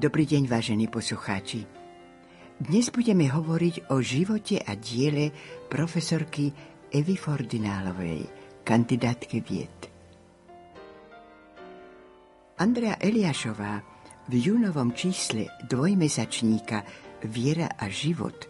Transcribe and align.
Dobrý 0.00 0.24
deň, 0.24 0.48
vážení 0.48 0.88
poslucháči. 0.88 1.68
Dnes 2.56 2.88
budeme 2.88 3.28
hovoriť 3.28 3.92
o 3.92 4.00
živote 4.00 4.56
a 4.56 4.72
diele 4.72 5.28
profesorky 5.68 6.48
Evy 6.88 7.20
Fordinálovej, 7.20 8.24
kandidátke 8.64 9.44
vied. 9.44 9.92
Andrea 12.56 12.96
Eliášová 12.96 13.84
v 14.24 14.32
júnovom 14.40 14.96
čísle 14.96 15.52
dvojmesačníka 15.68 16.80
Viera 17.28 17.76
a 17.76 17.84
život 17.92 18.48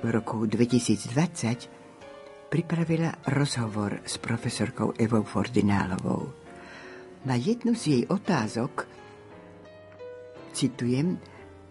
v 0.00 0.08
roku 0.08 0.48
2020 0.48 2.48
pripravila 2.48 3.28
rozhovor 3.28 4.00
s 4.08 4.16
profesorkou 4.16 4.96
Evou 4.96 5.28
Fordinálovou. 5.28 6.32
Na 7.28 7.36
jednu 7.36 7.76
z 7.76 7.82
jej 7.84 8.08
otázok 8.08 8.99
Citujem, 10.60 11.16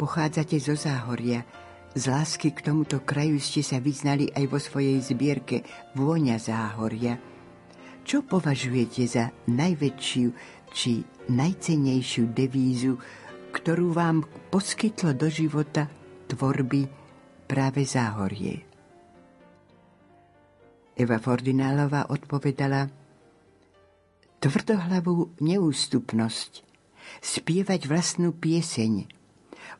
pochádzate 0.02 0.58
zo 0.58 0.73
Záhoria, 0.73 1.45
z 1.94 2.09
lásky 2.09 2.50
k 2.58 2.73
tomuto 2.73 3.05
kraju 3.05 3.38
ste 3.38 3.61
sa 3.61 3.77
vyznali 3.77 4.33
aj 4.33 4.45
vo 4.50 4.58
svojej 4.58 4.97
zbierke 4.97 5.61
Vôňa 5.94 6.41
Záhoria. 6.41 7.14
Čo 8.02 8.25
považujete 8.25 9.05
za 9.05 9.30
najväčšiu 9.45 10.27
či 10.73 11.05
najcenejšiu 11.30 12.33
devízu, 12.33 12.97
ktorú 13.53 13.94
vám 13.94 14.25
poskytlo 14.49 15.14
do 15.14 15.30
života 15.30 15.86
tvorby 16.25 16.89
práve 17.45 17.86
Záhorie? 17.86 18.58
Eva 20.97 21.21
Fordinálová 21.21 22.09
odpovedala 22.09 22.89
tvrdohlavú 24.42 25.38
neústupnosť– 25.45 26.66
spievať 27.19 27.89
vlastnú 27.89 28.33
pieseň, 28.35 29.09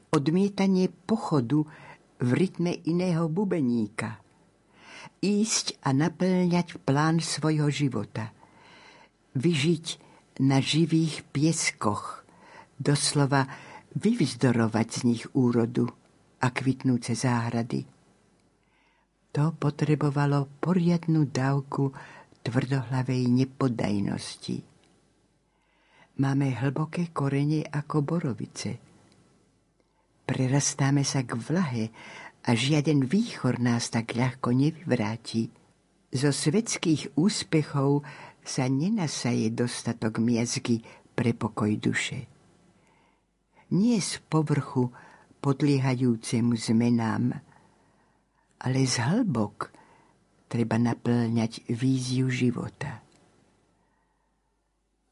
odmietanie 0.10 0.90
pochodu 1.06 1.66
v 2.20 2.30
rytme 2.36 2.76
iného 2.84 3.30
bubeníka, 3.32 4.20
ísť 5.24 5.80
a 5.86 5.96
naplňať 5.96 6.82
plán 6.84 7.24
svojho 7.24 7.72
života, 7.72 8.36
vyžiť 9.36 9.86
na 10.44 10.64
živých 10.64 11.24
pieskoch, 11.32 12.24
doslova 12.80 13.48
vyvzdorovať 13.96 14.88
z 14.88 15.00
nich 15.04 15.24
úrodu 15.36 15.92
a 16.40 16.48
kvitnúce 16.52 17.16
záhrady. 17.16 17.84
To 19.36 19.54
potrebovalo 19.54 20.50
poriadnu 20.64 21.30
dávku 21.30 21.94
tvrdohlavej 22.42 23.30
nepodajnosti. 23.30 24.58
Máme 26.20 26.52
hlboké 26.52 27.16
korene 27.16 27.64
ako 27.64 28.04
borovice. 28.04 28.76
Prerastáme 30.28 31.08
sa 31.08 31.24
k 31.24 31.40
vlahe 31.40 31.96
a 32.44 32.52
žiaden 32.52 33.08
výchor 33.08 33.64
nás 33.64 33.88
tak 33.88 34.20
ľahko 34.20 34.52
nevyvráti. 34.52 35.48
Zo 36.12 36.36
svetských 36.36 37.16
úspechov 37.16 38.04
sa 38.44 38.68
nenasaje 38.68 39.48
dostatok 39.56 40.20
miazgy 40.20 40.84
pre 41.16 41.32
pokoj 41.32 41.72
duše. 41.80 42.28
Nie 43.72 44.04
z 44.04 44.20
povrchu 44.28 44.92
podliehajúcemu 45.40 46.52
zmenám, 46.60 47.32
ale 48.60 48.80
z 48.84 48.96
hlbok 49.08 49.72
treba 50.52 50.76
naplňať 50.76 51.64
víziu 51.72 52.28
života. 52.28 53.08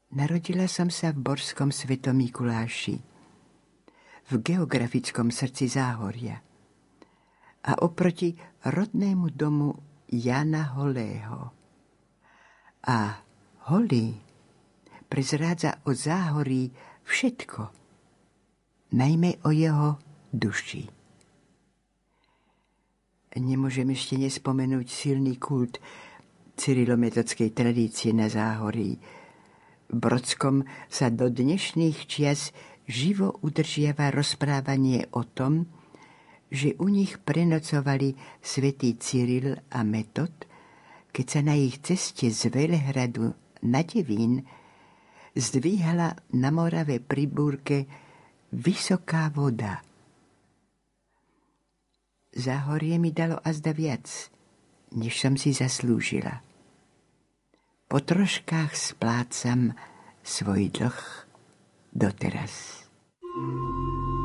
Narodila 0.08 0.64
som 0.64 0.88
sa 0.88 1.12
v 1.12 1.20
Borskom 1.20 1.68
svetom 1.68 2.16
Mikuláši, 2.16 2.96
v 4.28 4.32
geografickom 4.40 5.28
srdci 5.28 5.68
Záhoria 5.68 6.40
a 7.68 7.72
oproti 7.84 8.32
rodnému 8.64 9.28
domu 9.36 9.76
Jana 10.08 10.72
Holého. 10.80 11.52
A 12.88 13.20
Holý 13.68 14.16
prezrádza 15.12 15.84
o 15.84 15.92
Záhorí 15.92 16.72
všetko, 17.04 17.60
najmä 18.96 19.44
o 19.44 19.52
jeho 19.52 20.00
duši. 20.32 20.88
Nemôžem 23.36 23.92
ešte 23.92 24.16
nespomenúť 24.16 24.88
silný 24.88 25.36
kult 25.36 25.76
cyrilometodskej 26.56 27.52
tradície 27.52 28.16
na 28.16 28.32
Záhorí, 28.32 28.96
Brodskom 29.88 30.68
sa 30.92 31.08
do 31.08 31.32
dnešných 31.32 32.04
čias 32.04 32.52
živo 32.84 33.40
udržiava 33.40 34.12
rozprávanie 34.12 35.08
o 35.16 35.24
tom, 35.24 35.64
že 36.52 36.76
u 36.76 36.92
nich 36.92 37.16
prenocovali 37.16 38.12
svätý 38.44 39.00
Cyril 39.00 39.56
a 39.72 39.80
Metod, 39.88 40.44
keď 41.08 41.26
sa 41.28 41.40
na 41.40 41.56
ich 41.56 41.80
ceste 41.80 42.28
z 42.28 42.52
Velehradu 42.52 43.32
na 43.64 43.80
Devín 43.80 44.44
zdvíhala 45.32 46.20
na 46.36 46.50
Morave 46.52 47.00
pri 47.00 47.24
búrke 47.24 47.88
vysoká 48.52 49.32
voda. 49.32 49.80
Záhorie 52.36 53.00
mi 53.00 53.08
dalo 53.16 53.40
azda 53.40 53.72
viac, 53.72 54.04
než 54.92 55.16
som 55.16 55.32
si 55.40 55.56
zaslúžila 55.56 56.47
po 57.88 58.04
troškách 58.04 58.76
splácam 58.76 59.72
svoj 60.20 60.68
dlh 60.68 61.00
doteraz. 61.96 62.84
thank 63.24 64.12
you 64.12 64.17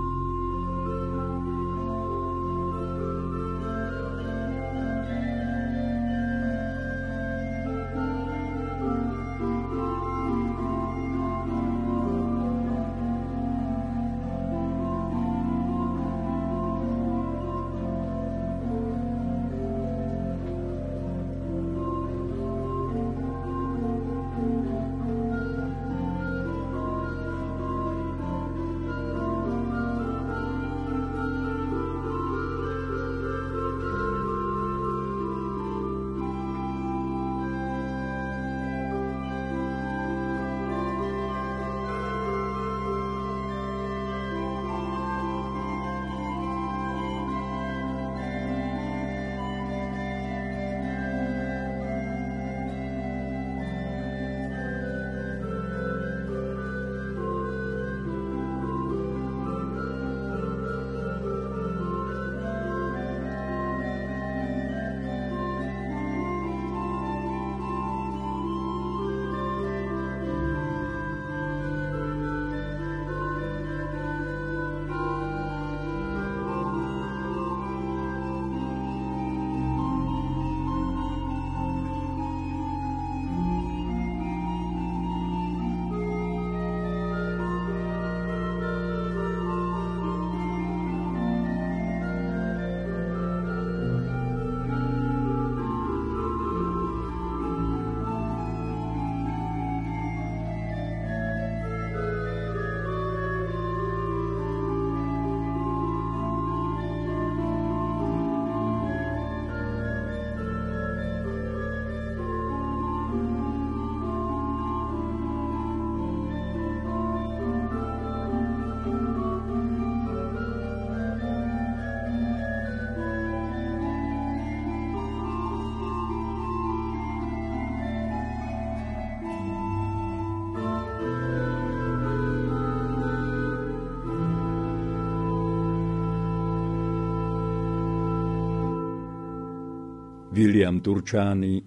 William 140.44 140.84
Turčány 140.84 141.64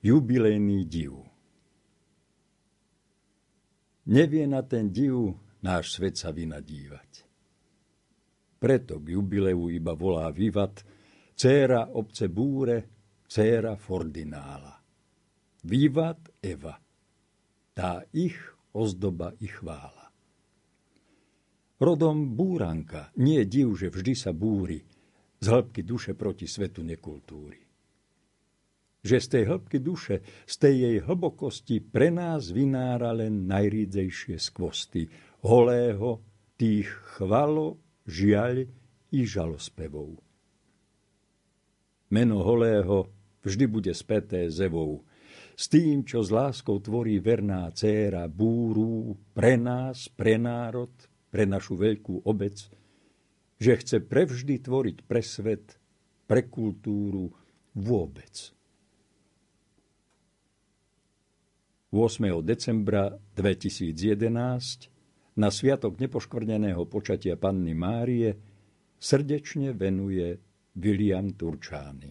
Jubilejný 0.00 0.88
div 0.88 1.12
Nevie 4.08 4.48
na 4.48 4.64
ten 4.64 4.88
div 4.88 5.36
náš 5.60 6.00
svet 6.00 6.16
sa 6.16 6.32
vynadívať. 6.32 7.10
Preto 8.56 8.96
k 9.04 9.12
jubileu 9.12 9.68
iba 9.68 9.92
volá 9.92 10.32
Vivat, 10.32 10.80
céra 11.36 11.92
obce 11.92 12.32
Búre, 12.32 12.88
céra 13.28 13.76
Fordinála. 13.76 14.72
Vivat 15.68 16.40
Eva, 16.40 16.80
tá 17.76 18.08
ich 18.16 18.40
ozdoba 18.72 19.36
i 19.44 19.52
chvála. 19.52 20.08
Rodom 21.76 22.32
búranka, 22.32 23.12
nie 23.20 23.44
div, 23.44 23.76
že 23.76 23.92
vždy 23.92 24.14
sa 24.16 24.32
búri, 24.32 24.80
z 25.44 25.44
hĺbky 25.44 25.84
duše 25.84 26.16
proti 26.16 26.48
svetu 26.48 26.80
nekultúry 26.80 27.63
že 29.04 29.20
z 29.20 29.26
tej 29.28 29.44
hĺbky 29.52 29.78
duše, 29.84 30.24
z 30.48 30.54
tej 30.56 30.74
jej 30.80 30.96
hlbokosti 31.04 31.84
pre 31.84 32.08
nás 32.08 32.48
vynára 32.48 33.12
len 33.12 33.44
najrídzejšie 33.44 34.40
skvosty, 34.40 35.12
holého, 35.44 36.24
tých 36.56 36.88
chvalo, 37.20 37.76
žiaľ 38.08 38.64
i 39.12 39.20
žalospevov. 39.28 40.16
Meno 42.08 42.40
holého 42.40 43.12
vždy 43.44 43.64
bude 43.68 43.92
späté 43.92 44.48
zevou, 44.48 45.04
s 45.54 45.70
tým, 45.70 46.02
čo 46.02 46.24
s 46.24 46.32
láskou 46.32 46.80
tvorí 46.80 47.20
verná 47.20 47.68
céra 47.76 48.26
búru 48.26 49.14
pre 49.36 49.54
nás, 49.60 50.08
pre 50.08 50.40
národ, 50.40 50.90
pre 51.28 51.44
našu 51.46 51.78
veľkú 51.78 52.24
obec, 52.24 52.58
že 53.60 53.72
chce 53.78 54.02
prevždy 54.02 54.64
tvoriť 54.64 54.96
pre 55.06 55.22
svet, 55.22 55.78
pre 56.26 56.46
kultúru 56.46 57.30
vôbec. 57.74 58.53
8. 61.94 62.42
decembra 62.42 63.06
2011 63.38 65.38
na 65.38 65.46
sviatok 65.46 65.94
nepoškvrneného 66.02 66.90
počatia 66.90 67.38
Panny 67.38 67.70
Márie 67.70 68.34
srdečne 68.98 69.70
venuje 69.70 70.34
William 70.74 71.30
Turčány. 71.30 72.10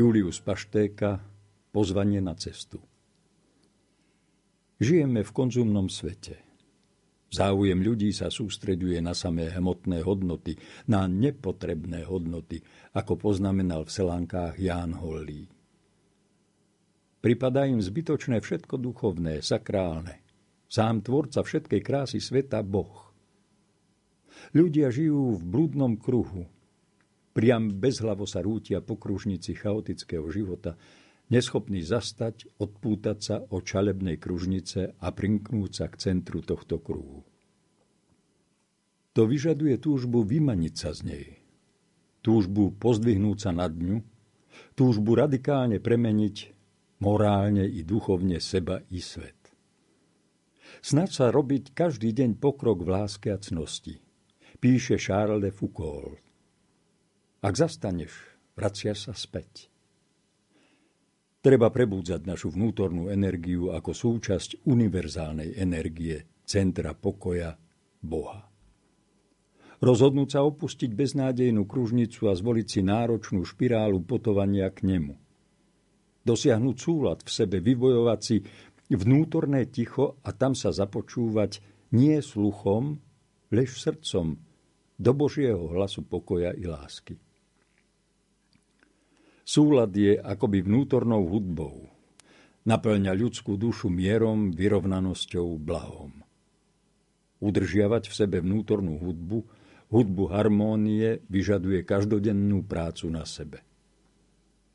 Julius 0.00 0.40
Paštéka 0.40 1.20
Pozvanie 1.76 2.24
na 2.24 2.32
cestu 2.32 2.80
Žijeme 4.80 5.20
v 5.20 5.28
konzumnom 5.28 5.92
svete. 5.92 6.40
Záujem 7.28 7.84
ľudí 7.84 8.08
sa 8.16 8.32
sústreďuje 8.32 8.96
na 9.04 9.12
samé 9.12 9.52
hmotné 9.52 10.00
hodnoty, 10.00 10.56
na 10.88 11.04
nepotrebné 11.04 12.08
hodnoty, 12.08 12.64
ako 12.96 13.20
poznamenal 13.20 13.84
v 13.84 13.92
selánkách 13.92 14.56
Ján 14.56 14.96
Hollí. 14.96 15.44
Pripadá 17.20 17.68
im 17.68 17.84
zbytočné 17.84 18.40
všetko 18.40 18.80
duchovné, 18.80 19.44
sakrálne. 19.44 20.24
Sám 20.64 21.04
tvorca 21.04 21.44
všetkej 21.44 21.80
krásy 21.84 22.24
sveta 22.24 22.64
Boh. 22.64 23.12
Ľudia 24.56 24.88
žijú 24.88 25.36
v 25.36 25.44
blúdnom 25.44 26.00
kruhu, 26.00 26.48
Priam 27.30 27.70
bezhlavo 27.70 28.26
sa 28.26 28.42
rútia 28.42 28.82
po 28.82 28.98
kružnici 28.98 29.54
chaotického 29.54 30.26
života, 30.34 30.74
neschopný 31.30 31.78
zastať, 31.78 32.58
odpútať 32.58 33.18
sa 33.22 33.36
od 33.38 33.62
čalebnej 33.62 34.18
kružnice 34.18 34.98
a 34.98 35.08
prinknúť 35.14 35.70
sa 35.70 35.86
k 35.86 35.94
centru 36.10 36.42
tohto 36.42 36.82
kruhu. 36.82 37.22
To 39.14 39.26
vyžaduje 39.26 39.78
túžbu 39.78 40.26
vymaniť 40.26 40.74
sa 40.74 40.90
z 40.90 41.00
nej, 41.06 41.26
túžbu 42.22 42.74
pozdvihnúť 42.74 43.38
sa 43.38 43.50
nad 43.54 43.74
ňu, 43.74 44.02
túžbu 44.74 45.14
radikálne 45.18 45.78
premeniť 45.78 46.54
morálne 46.98 47.66
i 47.66 47.82
duchovne 47.86 48.38
seba 48.38 48.82
i 48.90 48.98
svet. 48.98 49.38
Snaď 50.82 51.10
sa 51.10 51.26
robiť 51.34 51.74
každý 51.74 52.14
deň 52.14 52.38
pokrok 52.38 52.86
v 52.86 52.90
láske 52.94 53.34
a 53.34 53.38
cnosti, 53.38 53.98
píše 54.62 54.98
Charles 54.98 55.42
de 55.42 55.50
Foucault. 55.50 56.29
Ak 57.40 57.56
zastaneš, 57.56 58.12
vraciaš 58.52 59.08
sa 59.08 59.14
späť. 59.16 59.72
Treba 61.40 61.72
prebúdzať 61.72 62.28
našu 62.28 62.52
vnútornú 62.52 63.08
energiu 63.08 63.72
ako 63.72 63.96
súčasť 63.96 64.68
univerzálnej 64.68 65.56
energie, 65.56 66.44
centra 66.44 66.92
pokoja, 66.92 67.56
Boha. 68.04 68.44
Rozhodnúť 69.80 70.36
sa 70.36 70.44
opustiť 70.44 70.92
beznádejnú 70.92 71.64
kružnicu 71.64 72.28
a 72.28 72.36
zvoliť 72.36 72.66
si 72.68 72.80
náročnú 72.84 73.40
špirálu 73.48 74.04
potovania 74.04 74.68
k 74.68 74.84
nemu. 74.84 75.16
Dosiahnuť 76.20 76.76
súlad 76.76 77.24
v 77.24 77.30
sebe, 77.32 77.64
vyvojovať 77.64 78.20
si 78.20 78.44
vnútorné 78.92 79.72
ticho 79.72 80.20
a 80.20 80.36
tam 80.36 80.52
sa 80.52 80.76
započúvať 80.76 81.64
nie 81.96 82.20
sluchom, 82.20 83.00
lež 83.48 83.80
srdcom 83.80 84.36
do 85.00 85.12
Božieho 85.16 85.72
hlasu 85.72 86.04
pokoja 86.04 86.52
i 86.52 86.68
lásky. 86.68 87.29
Súlad 89.50 89.90
je 89.90 90.14
akoby 90.14 90.62
vnútornou 90.62 91.26
hudbou. 91.26 91.90
Naplňa 92.70 93.10
ľudskú 93.18 93.58
dušu 93.58 93.90
mierom, 93.90 94.54
vyrovnanosťou, 94.54 95.58
blahom. 95.58 96.22
Udržiavať 97.42 98.06
v 98.06 98.14
sebe 98.14 98.38
vnútornú 98.38 99.02
hudbu, 99.02 99.42
hudbu 99.90 100.24
harmónie, 100.30 101.26
vyžaduje 101.26 101.82
každodennú 101.82 102.62
prácu 102.62 103.10
na 103.10 103.26
sebe. 103.26 103.66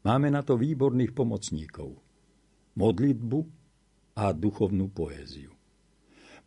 Máme 0.04 0.28
na 0.28 0.44
to 0.44 0.60
výborných 0.60 1.16
pomocníkov. 1.16 1.96
Modlitbu 2.76 3.40
a 4.20 4.36
duchovnú 4.36 4.92
poéziu. 4.92 5.56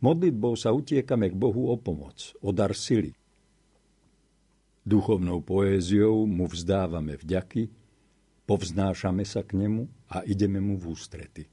Modlitbou 0.05 0.53
sa 0.53 0.69
utiekame 0.69 1.33
k 1.33 1.35
Bohu 1.35 1.73
o 1.73 1.81
pomoc, 1.81 2.37
o 2.45 2.53
dar 2.53 2.77
sily. 2.77 3.09
Duchovnou 4.85 5.41
poéziou 5.41 6.29
mu 6.29 6.45
vzdávame 6.45 7.17
vďaky, 7.17 7.78
povznášame 8.49 9.21
sa 9.29 9.45
k 9.45 9.61
nemu 9.61 10.09
a 10.09 10.25
ideme 10.25 10.57
mu 10.57 10.73
v 10.73 10.89
ústrety. 10.89 11.45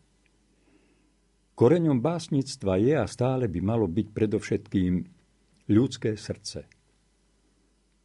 Koreňom 1.53 2.01
básnictva 2.01 2.81
je 2.81 2.97
a 2.97 3.05
stále 3.05 3.53
by 3.53 3.61
malo 3.61 3.85
byť 3.85 4.07
predovšetkým 4.17 4.93
ľudské 5.77 6.17
srdce. 6.17 6.65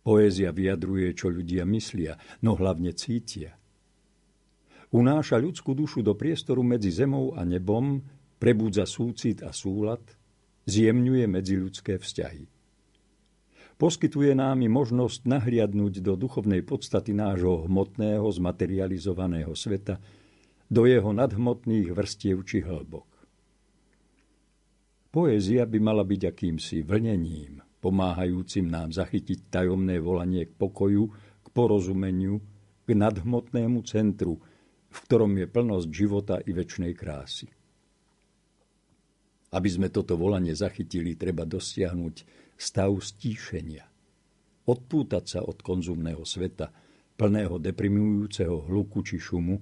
Poézia 0.04 0.52
vyjadruje, 0.52 1.08
čo 1.16 1.32
ľudia 1.32 1.64
myslia, 1.72 2.20
no 2.44 2.60
hlavne 2.60 2.92
cítia. 2.92 3.56
Unáša 4.92 5.40
ľudskú 5.40 5.72
dušu 5.72 6.04
do 6.04 6.12
priestoru 6.20 6.60
medzi 6.60 6.92
zemou 6.92 7.32
a 7.40 7.48
nebom, 7.48 8.04
prebúdza 8.44 8.84
súcit 8.84 9.40
a 9.40 9.56
súlad, 9.56 10.04
zjemňuje 10.68 11.32
medziľudské 11.32 11.96
vzťahy 11.96 12.61
poskytuje 13.82 14.38
nám 14.38 14.62
i 14.62 14.70
možnosť 14.70 15.26
nahliadnúť 15.26 16.06
do 16.06 16.14
duchovnej 16.14 16.62
podstaty 16.62 17.18
nášho 17.18 17.66
hmotného, 17.66 18.30
zmaterializovaného 18.30 19.58
sveta, 19.58 19.98
do 20.70 20.86
jeho 20.86 21.10
nadhmotných 21.10 21.90
vrstiev 21.90 22.46
či 22.46 22.62
hĺbok. 22.62 23.10
Poézia 25.10 25.66
by 25.66 25.82
mala 25.82 26.06
byť 26.06 26.22
akýmsi 26.30 26.86
vlnením, 26.86 27.58
pomáhajúcim 27.82 28.70
nám 28.70 28.94
zachytiť 28.94 29.50
tajomné 29.50 29.98
volanie 29.98 30.46
k 30.46 30.54
pokoju, 30.54 31.10
k 31.42 31.48
porozumeniu, 31.50 32.38
k 32.86 32.94
nadhmotnému 32.94 33.82
centru, 33.82 34.38
v 34.94 34.98
ktorom 35.10 35.34
je 35.42 35.50
plnosť 35.50 35.88
života 35.90 36.38
i 36.46 36.54
väčšnej 36.54 36.94
krásy. 36.94 37.50
Aby 39.52 39.68
sme 39.74 39.90
toto 39.90 40.16
volanie 40.16 40.54
zachytili, 40.54 41.18
treba 41.18 41.44
dosiahnuť 41.44 42.41
stav 42.62 42.94
stíšenia. 43.02 43.90
Odpútať 44.70 45.26
sa 45.26 45.40
od 45.42 45.66
konzumného 45.66 46.22
sveta, 46.22 46.70
plného 47.18 47.58
deprimujúceho 47.58 48.70
hluku 48.70 49.02
či 49.02 49.18
šumu 49.18 49.58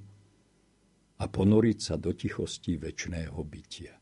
a 1.20 1.24
ponoriť 1.28 1.80
sa 1.80 1.96
do 1.96 2.12
tichosti 2.12 2.76
väčšného 2.76 3.40
bytia. 3.40 3.99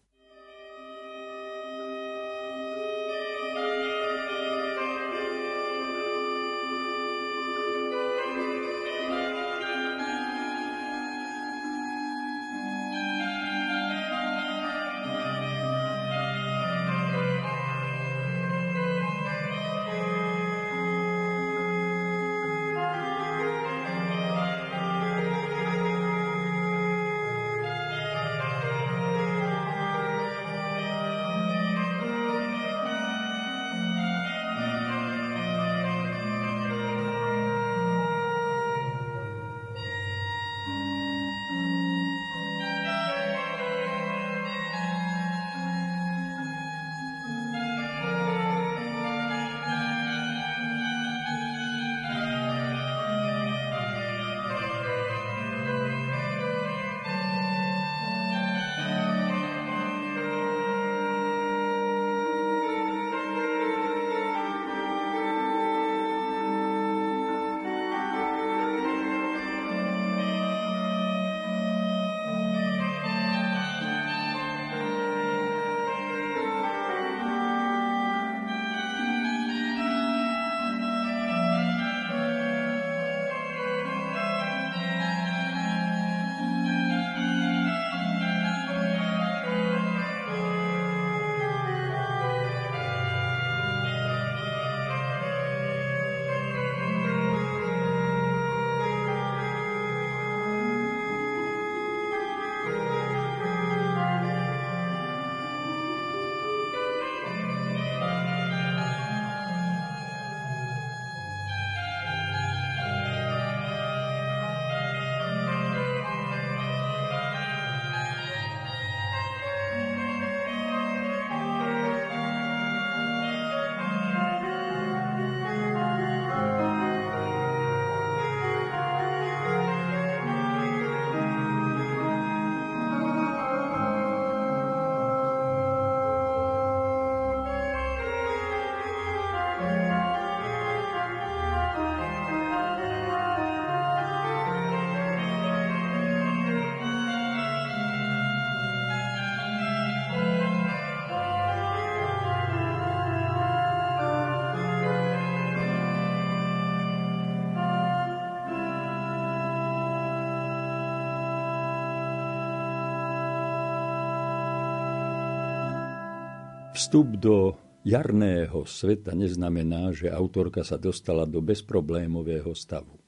Vstup 166.78 167.18
do 167.18 167.58
jarného 167.82 168.62
sveta 168.70 169.18
neznamená, 169.18 169.98
že 169.98 170.14
autorka 170.14 170.62
sa 170.62 170.78
dostala 170.78 171.26
do 171.26 171.42
bezproblémového 171.42 172.54
stavu. 172.54 173.02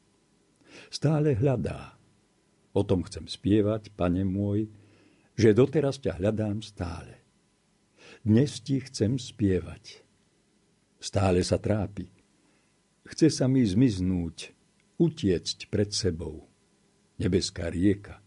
Stále 0.90 1.38
hľadá. 1.38 1.94
O 2.74 2.82
tom 2.82 3.06
chcem 3.06 3.30
spievať, 3.30 3.94
pane 3.94 4.26
môj, 4.26 4.74
že 5.38 5.54
doteraz 5.54 6.02
ťa 6.02 6.18
hľadám 6.18 6.66
stále. 6.66 7.22
Dnes 8.26 8.58
ti 8.58 8.82
chcem 8.82 9.22
spievať. 9.22 10.02
Stále 10.98 11.46
sa 11.46 11.62
trápi. 11.62 12.10
Chce 13.06 13.30
sa 13.30 13.46
mi 13.46 13.62
zmiznúť, 13.62 14.50
utiecť 14.98 15.70
pred 15.70 15.94
sebou. 15.94 16.42
Nebeská 17.22 17.70
rieka. 17.70 18.18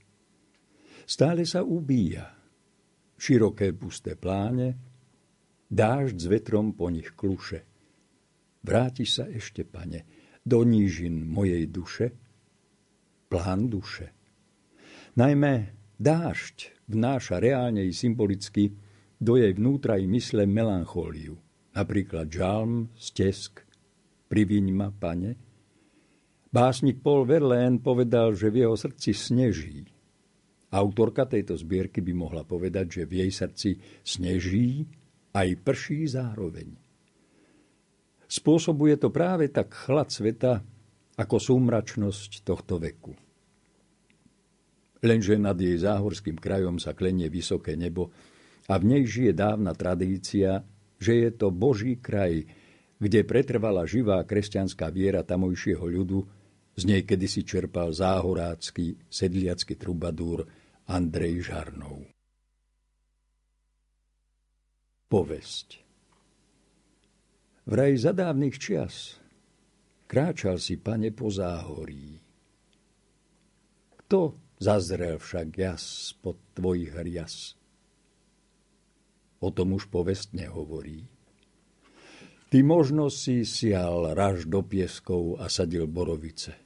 Stále 1.02 1.42
sa 1.50 1.66
ubíja. 1.66 2.30
Široké 3.18 3.74
pusté 3.74 4.14
pláne, 4.14 4.91
dážď 5.72 6.16
s 6.20 6.26
vetrom 6.28 6.76
po 6.76 6.92
nich 6.92 7.16
kluše. 7.16 7.64
Vráti 8.60 9.08
sa 9.08 9.24
ešte, 9.26 9.64
pane, 9.64 10.04
do 10.44 10.60
nížin 10.62 11.24
mojej 11.24 11.64
duše, 11.66 12.12
plán 13.32 13.72
duše. 13.72 14.12
Najmä 15.16 15.72
dážď 15.96 16.86
vnáša 16.92 17.40
reálne 17.40 17.88
i 17.88 17.96
symbolicky 17.96 18.76
do 19.16 19.40
jej 19.40 19.56
vnútra 19.56 19.96
i 19.96 20.04
mysle 20.04 20.44
melanchóliu. 20.44 21.40
Napríklad 21.72 22.28
žalm, 22.28 22.92
stesk, 22.92 23.64
priviň 24.28 24.66
ma, 24.76 24.92
pane. 24.92 25.40
Básnik 26.52 27.00
Paul 27.00 27.24
Verlaine 27.24 27.80
povedal, 27.80 28.36
že 28.36 28.52
v 28.52 28.68
jeho 28.68 28.76
srdci 28.76 29.16
sneží. 29.16 29.88
Autorka 30.68 31.24
tejto 31.24 31.56
zbierky 31.56 32.04
by 32.04 32.12
mohla 32.12 32.44
povedať, 32.44 33.00
že 33.00 33.02
v 33.08 33.24
jej 33.24 33.30
srdci 33.32 33.70
sneží 34.04 34.84
aj 35.32 35.48
prší 35.64 36.08
zároveň. 36.08 36.68
Spôsobuje 38.28 38.96
to 38.96 39.12
práve 39.12 39.52
tak 39.52 39.72
chlad 39.76 40.08
sveta, 40.08 40.64
ako 41.20 41.36
súmračnosť 41.36 42.40
tohto 42.40 42.80
veku. 42.80 43.12
Lenže 45.02 45.36
nad 45.36 45.58
jej 45.58 45.76
záhorským 45.76 46.38
krajom 46.38 46.80
sa 46.80 46.96
klenie 46.96 47.28
vysoké 47.28 47.76
nebo 47.76 48.08
a 48.70 48.78
v 48.78 48.84
nej 48.96 49.02
žije 49.04 49.34
dávna 49.34 49.76
tradícia, 49.76 50.62
že 50.96 51.12
je 51.26 51.30
to 51.34 51.50
Boží 51.50 51.98
kraj, 51.98 52.46
kde 53.02 53.26
pretrvala 53.26 53.82
živá 53.82 54.22
kresťanská 54.22 54.88
viera 54.94 55.26
tamojšieho 55.26 55.82
ľudu, 55.82 56.22
z 56.72 56.82
nej 56.88 57.02
kedysi 57.04 57.44
čerpal 57.44 57.92
záhorácky 57.92 58.96
sedliacky 59.10 59.76
trubadúr 59.76 60.46
Andrej 60.88 61.52
Žarnov. 61.52 62.21
Povesť 65.12 65.76
Vraj 67.68 68.00
za 68.00 68.16
dávnych 68.16 68.56
čias 68.56 69.20
kráčal 70.08 70.56
si, 70.56 70.80
pane, 70.80 71.12
po 71.12 71.28
záhorí. 71.28 72.16
Kto 74.00 74.40
zazrel 74.56 75.20
však 75.20 75.48
jas 75.52 76.16
spod 76.16 76.40
tvojich 76.56 76.96
rias? 76.96 77.60
O 79.44 79.52
tom 79.52 79.76
už 79.76 79.92
povest 79.92 80.32
nehovorí. 80.32 81.04
Ty 82.48 82.64
možno 82.64 83.12
si 83.12 83.44
sial 83.44 84.16
raž 84.16 84.48
do 84.48 84.64
pieskov 84.64 85.36
a 85.44 85.52
sadil 85.52 85.84
borovice. 85.92 86.56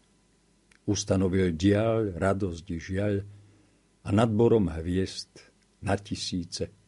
Ustanovil 0.86 1.50
diaľ, 1.50 2.14
radosť 2.14 2.66
žiaľ 2.78 3.26
a 4.06 4.08
nad 4.14 4.30
borom 4.30 4.70
hviezd 4.70 5.34
na 5.82 5.98
tisíce. 5.98 6.85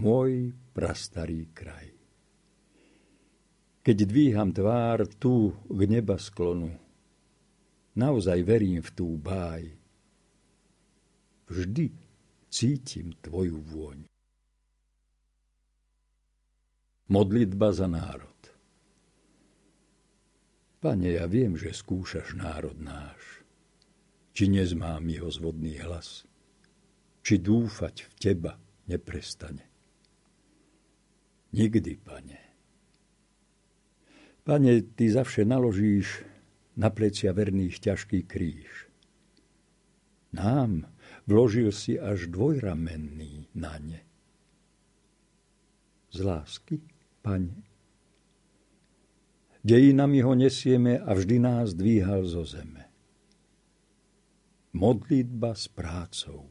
Môj 0.00 0.56
prastarý 0.72 1.52
kraj. 1.52 1.92
Keď 3.84 3.96
dvíham 4.08 4.48
tvár 4.48 5.04
tu 5.20 5.52
k 5.68 5.80
neba 5.84 6.16
sklonu, 6.16 6.72
naozaj 8.00 8.40
verím 8.40 8.80
v 8.80 8.90
tú 8.96 9.20
báj. 9.20 9.76
Vždy 11.52 11.92
cítim 12.48 13.12
tvoju 13.20 13.60
vôň. 13.60 14.08
Modlitba 17.12 17.68
za 17.76 17.84
národ. 17.84 18.40
Pane, 20.80 21.12
ja 21.12 21.28
viem, 21.28 21.60
že 21.60 21.76
skúšaš 21.76 22.40
národ 22.40 22.80
náš. 22.80 23.44
Či 24.32 24.48
nezmám 24.48 25.04
jeho 25.12 25.28
zvodný 25.28 25.76
hlas, 25.84 26.24
či 27.20 27.36
dúfať 27.36 28.08
v 28.08 28.12
teba 28.16 28.56
neprestane. 28.88 29.69
Nikdy, 31.52 31.96
pane. 31.96 32.38
Pane, 34.44 34.82
ty 34.82 35.10
zavše 35.10 35.44
naložíš 35.44 36.24
na 36.76 36.90
plecia 36.90 37.34
verných 37.34 37.80
ťažký 37.80 38.22
kríž. 38.22 38.86
Nám, 40.32 40.86
vložil 41.26 41.74
si 41.74 41.98
až 41.98 42.30
dvojramenný 42.30 43.50
na 43.54 43.78
ne. 43.82 44.00
Z 46.10 46.22
lásky, 46.22 46.80
pane. 47.22 47.62
Dejinami 49.60 50.22
ho 50.24 50.32
nesieme 50.32 50.96
a 50.98 51.12
vždy 51.12 51.36
nás 51.38 51.74
dvíhal 51.74 52.24
zo 52.24 52.46
zeme. 52.46 52.88
Modlitba 54.72 55.52
s 55.52 55.68
prácou 55.68 56.48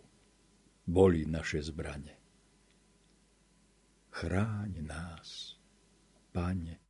boli 0.86 1.26
naše 1.26 1.64
zbrane. 1.64 2.20
Chráň 4.20 4.84
nás, 4.84 5.56
Pane. 6.32 6.89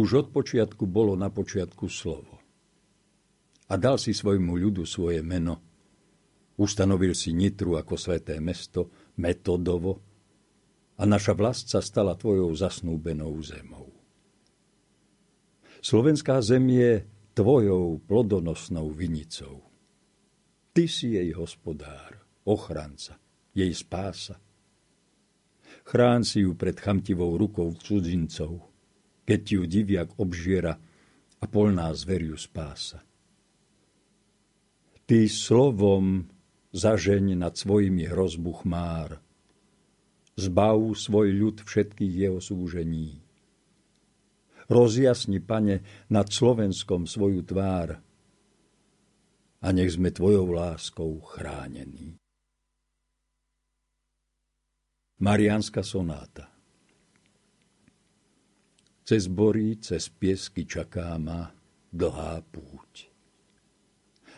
Už 0.00 0.16
od 0.16 0.26
počiatku 0.32 0.88
bolo 0.88 1.12
na 1.12 1.28
počiatku 1.28 1.84
slovo. 1.92 2.40
A 3.68 3.76
dal 3.76 4.00
si 4.00 4.16
svojmu 4.16 4.56
ľudu 4.56 4.88
svoje 4.88 5.20
meno. 5.20 5.60
Ustanovil 6.56 7.12
si 7.12 7.36
Nitru 7.36 7.76
ako 7.76 8.00
sveté 8.00 8.40
mesto, 8.40 8.88
metodovo, 9.20 10.00
a 10.96 11.04
naša 11.04 11.36
vlast 11.36 11.68
sa 11.68 11.84
stala 11.84 12.16
tvojou 12.16 12.48
zasnúbenou 12.56 13.36
zemou. 13.44 13.92
Slovenská 15.84 16.40
zem 16.40 16.72
je 16.72 17.04
tvojou 17.36 18.00
plodonosnou 18.00 18.88
vinicou. 18.96 19.68
Ty 20.72 20.84
si 20.88 21.20
jej 21.20 21.28
hospodár, 21.36 22.24
ochranca, 22.48 23.20
jej 23.52 23.72
spása. 23.76 24.40
Chrán 25.84 26.24
si 26.24 26.48
ju 26.48 26.56
pred 26.56 26.80
chamtivou 26.80 27.36
rukou 27.36 27.68
cudzincov, 27.76 28.69
keď 29.30 29.42
ju 29.46 29.62
diviak 29.62 30.18
obžiera 30.18 30.74
a 31.38 31.44
polná 31.46 31.94
zver 31.94 32.26
ju 32.26 32.34
spása. 32.34 32.98
Ty 35.06 35.30
slovom 35.30 36.26
zažeň 36.74 37.38
nad 37.38 37.54
svojimi 37.54 38.10
hrozbu 38.10 38.66
chmár, 38.66 39.22
zbav 40.34 40.82
svoj 40.98 41.30
ľud 41.30 41.62
všetkých 41.62 42.14
jeho 42.26 42.42
súžení. 42.42 43.22
Rozjasni, 44.66 45.38
pane, 45.38 45.86
nad 46.10 46.26
Slovenskom 46.26 47.06
svoju 47.06 47.46
tvár 47.46 48.02
a 49.62 49.66
nech 49.70 49.94
sme 49.94 50.10
tvojou 50.10 50.50
láskou 50.50 51.22
chránení. 51.22 52.18
Mariánska 55.22 55.86
sonáta 55.86 56.59
Cez 59.10 59.26
bory, 59.26 59.74
cez 59.82 60.06
piesky 60.06 60.62
čaká 60.62 61.18
ma 61.18 61.50
dlhá 61.90 62.46
púť. 62.46 63.10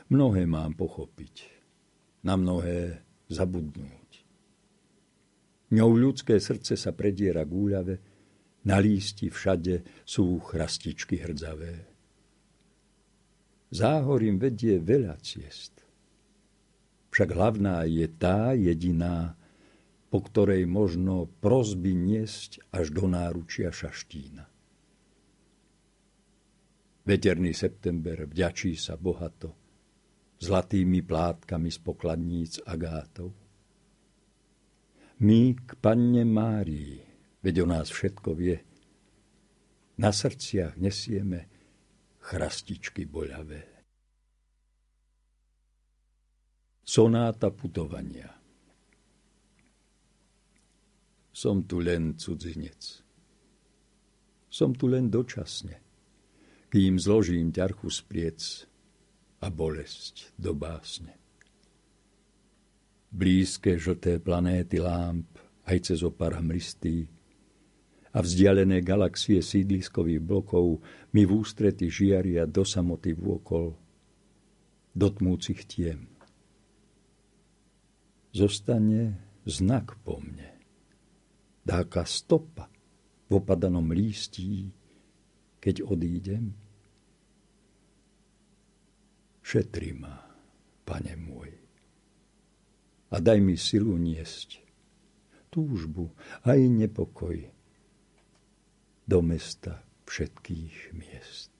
Mnohé 0.09 0.49
mám 0.49 0.73
pochopiť, 0.73 1.45
na 2.25 2.41
mnohé 2.41 3.05
zabudnúť. 3.29 4.25
Ňou 5.77 5.93
ľudské 5.93 6.41
srdce 6.41 6.81
sa 6.81 6.97
prediera 6.97 7.45
k 7.45 7.53
úľave, 7.53 7.95
na 8.65 8.81
lísti 8.81 9.29
všade 9.29 10.09
sú 10.09 10.41
chrastičky 10.41 11.21
hrdzavé. 11.21 11.85
Záhorím 13.77 14.41
vedie 14.41 14.81
veľa 14.81 15.21
ciest. 15.21 15.85
Však 17.13 17.29
hlavná 17.29 17.85
je 17.85 18.09
tá 18.09 18.57
jediná, 18.57 19.37
po 20.09 20.25
ktorej 20.25 20.65
možno 20.65 21.29
prozby 21.45 21.93
niesť 21.93 22.65
až 22.73 22.89
do 22.89 23.05
náručia 23.05 23.69
šaštína. 23.69 24.49
Veterný 27.03 27.51
september 27.51 28.31
vďačí 28.31 28.79
sa 28.79 28.95
bohato 28.95 29.59
zlatými 30.43 31.03
plátkami 31.03 31.71
z 31.71 31.79
pokladníc 31.83 32.63
agátov. 32.67 33.31
My 35.23 35.55
k 35.55 35.79
panne 35.79 36.27
Márii, 36.27 36.99
veď 37.43 37.55
o 37.63 37.67
nás 37.67 37.91
všetko 37.91 38.31
vie, 38.35 38.59
na 40.03 40.11
srdciach 40.11 40.79
nesieme 40.79 41.47
chrastičky 42.19 43.07
boľavé. 43.07 43.63
Sonáta 46.83 47.55
putovania 47.55 48.43
som 51.33 51.65
tu 51.67 51.81
len 51.81 52.15
cudzinec. 52.15 53.03
Som 54.53 54.77
tu 54.77 54.85
len 54.87 55.09
dočasne, 55.09 55.92
kým 56.73 56.97
zložím 56.97 57.53
ťarchu 57.53 57.93
z 57.93 58.01
pliec 58.09 58.41
a 59.45 59.53
bolesť 59.53 60.33
do 60.41 60.57
básne. 60.57 61.13
Blízke 63.13 63.77
žlté 63.77 64.17
planéty 64.17 64.81
lámp 64.81 65.29
aj 65.69 65.93
cez 65.93 66.01
opara 66.01 66.41
mristý 66.41 67.05
a 68.17 68.25
vzdialené 68.25 68.81
galaxie 68.81 69.45
sídliskových 69.45 70.25
blokov 70.25 70.81
mi 71.13 71.29
v 71.29 71.45
ústrety 71.45 71.93
žiaria 71.93 72.49
do 72.49 72.65
samoty 72.65 73.13
vôkol, 73.13 73.77
do 74.97 75.09
tmúcich 75.13 75.69
tiem. 75.69 76.09
Zostane 78.33 79.21
znak 79.45 79.93
po 80.09 80.25
mne 80.25 80.57
dáka 81.69 82.09
stopa 82.09 82.73
v 83.29 83.45
opadanom 83.45 83.93
lístí, 83.93 84.73
keď 85.61 85.85
odídem? 85.85 86.62
Šetri 89.43 89.93
ma, 89.93 90.17
pane 90.87 91.15
môj, 91.19 91.53
a 93.13 93.21
daj 93.21 93.39
mi 93.45 93.61
silu 93.61 94.01
niesť 94.01 94.63
túžbu 95.53 96.09
aj 96.49 96.65
nepokoj 96.65 97.37
do 99.05 99.19
mesta 99.21 99.85
všetkých 100.09 100.97
miest. 100.97 101.52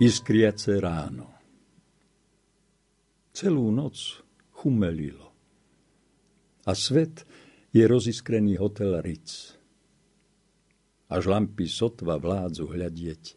Iskriace 0.00 0.80
ráno 0.80 1.28
celú 3.36 3.68
noc 3.68 4.24
chumelilo. 4.56 5.28
A 6.64 6.72
svet 6.72 7.28
je 7.68 7.84
roziskrený 7.84 8.56
hotel 8.56 8.96
Ritz. 9.04 9.60
Až 11.12 11.28
lampy 11.28 11.68
sotva 11.68 12.16
vládzu 12.16 12.64
hľadieť 12.72 13.36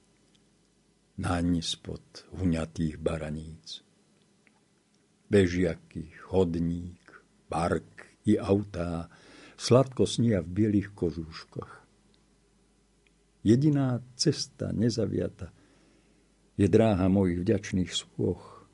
naň 1.20 1.60
spod 1.60 2.32
huňatých 2.32 2.96
baraníc. 2.96 3.84
Bežiaky, 5.28 6.16
chodník, 6.32 7.04
park 7.52 8.24
i 8.24 8.40
autá 8.40 9.12
sladko 9.60 10.08
snia 10.08 10.40
v 10.40 10.64
bielých 10.64 10.96
kožúškoch. 10.96 11.72
Jediná 13.44 14.00
cesta 14.16 14.72
nezaviata 14.72 15.52
je 16.58 16.68
dráha 16.70 17.10
mojich 17.10 17.42
vďačných 17.42 17.92
svoch. 17.92 18.68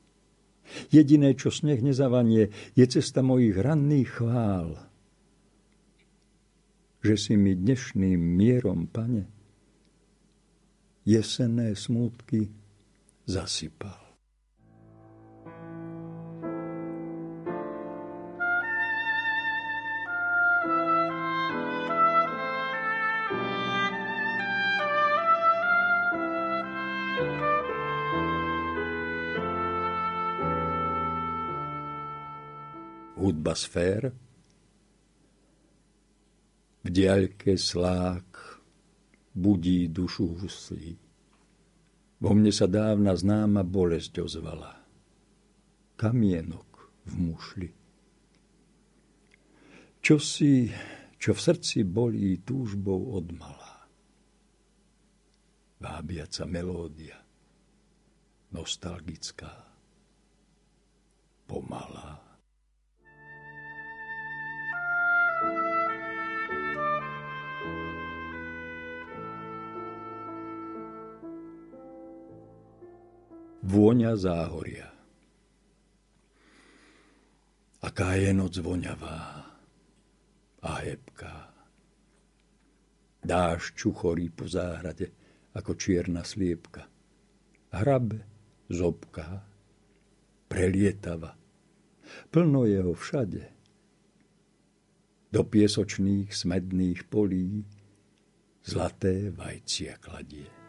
Jediné, 0.94 1.34
čo 1.34 1.50
sneh 1.50 1.82
nezavanie, 1.82 2.52
je 2.78 2.84
cesta 2.86 3.24
mojich 3.26 3.58
ranných 3.58 4.10
chvál. 4.20 4.68
Že 7.00 7.14
si 7.16 7.34
mi 7.34 7.56
dnešným 7.56 8.20
mierom, 8.20 8.86
pane, 8.86 9.26
jesenné 11.08 11.74
smútky 11.74 12.52
zasypal. 13.24 14.09
Hudba 33.50 33.54
sfér. 33.58 34.02
V 36.80 36.88
diaľke 36.88 37.58
slák 37.58 38.30
budí 39.34 39.90
dušu 39.90 40.38
huslí. 40.38 40.94
Vo 42.20 42.30
mne 42.36 42.52
sa 42.54 42.70
dávna 42.70 43.16
známa 43.16 43.66
bolesť 43.66 44.22
ozvala. 44.22 44.78
Kamienok 45.98 46.70
v 47.10 47.12
mušli. 47.18 47.70
Čo 50.00 50.16
si, 50.16 50.70
čo 51.20 51.36
v 51.36 51.40
srdci 51.40 51.84
bolí 51.84 52.40
túžbou 52.40 53.12
odmala. 53.12 53.84
Vábiaca 55.80 56.44
melódia, 56.44 57.16
nostalgická, 58.52 59.52
pomalá. 61.48 61.99
Vôňa 73.70 74.18
záhoria. 74.18 74.90
Aká 77.80 78.18
je 78.18 78.34
noc 78.34 78.58
voňavá 78.58 79.46
a 80.60 80.70
hebká. 80.82 81.54
Dáš 83.22 83.72
čuchorí 83.78 84.28
po 84.34 84.50
záhrade 84.50 85.14
ako 85.54 85.78
čierna 85.78 86.26
sliepka. 86.26 86.90
Hrabe, 87.70 88.26
zobká, 88.66 89.46
prelietava. 90.50 91.38
Plno 92.34 92.66
jeho 92.66 92.90
všade. 92.90 93.44
Do 95.30 95.46
piesočných 95.46 96.34
smedných 96.34 97.06
polí 97.06 97.62
zlaté 98.66 99.30
vajcia 99.30 99.94
kladie. 100.02 100.59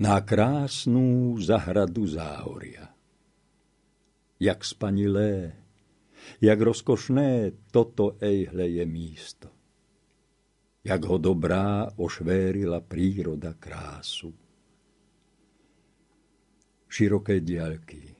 Na 0.00 0.16
krásnú 0.24 1.36
zahradu 1.36 2.08
záhoria. 2.08 2.88
Jak 4.40 4.64
spanilé, 4.64 5.52
jak 6.40 6.56
rozkošné 6.56 7.52
toto 7.68 8.16
ejhle 8.16 8.80
je 8.80 8.84
místo. 8.88 9.52
Jak 10.80 11.04
ho 11.04 11.20
dobrá 11.20 11.92
ošvérila 12.00 12.80
príroda 12.80 13.52
krásu. 13.52 14.32
Široké 16.88 17.44
diaľky, 17.44 18.16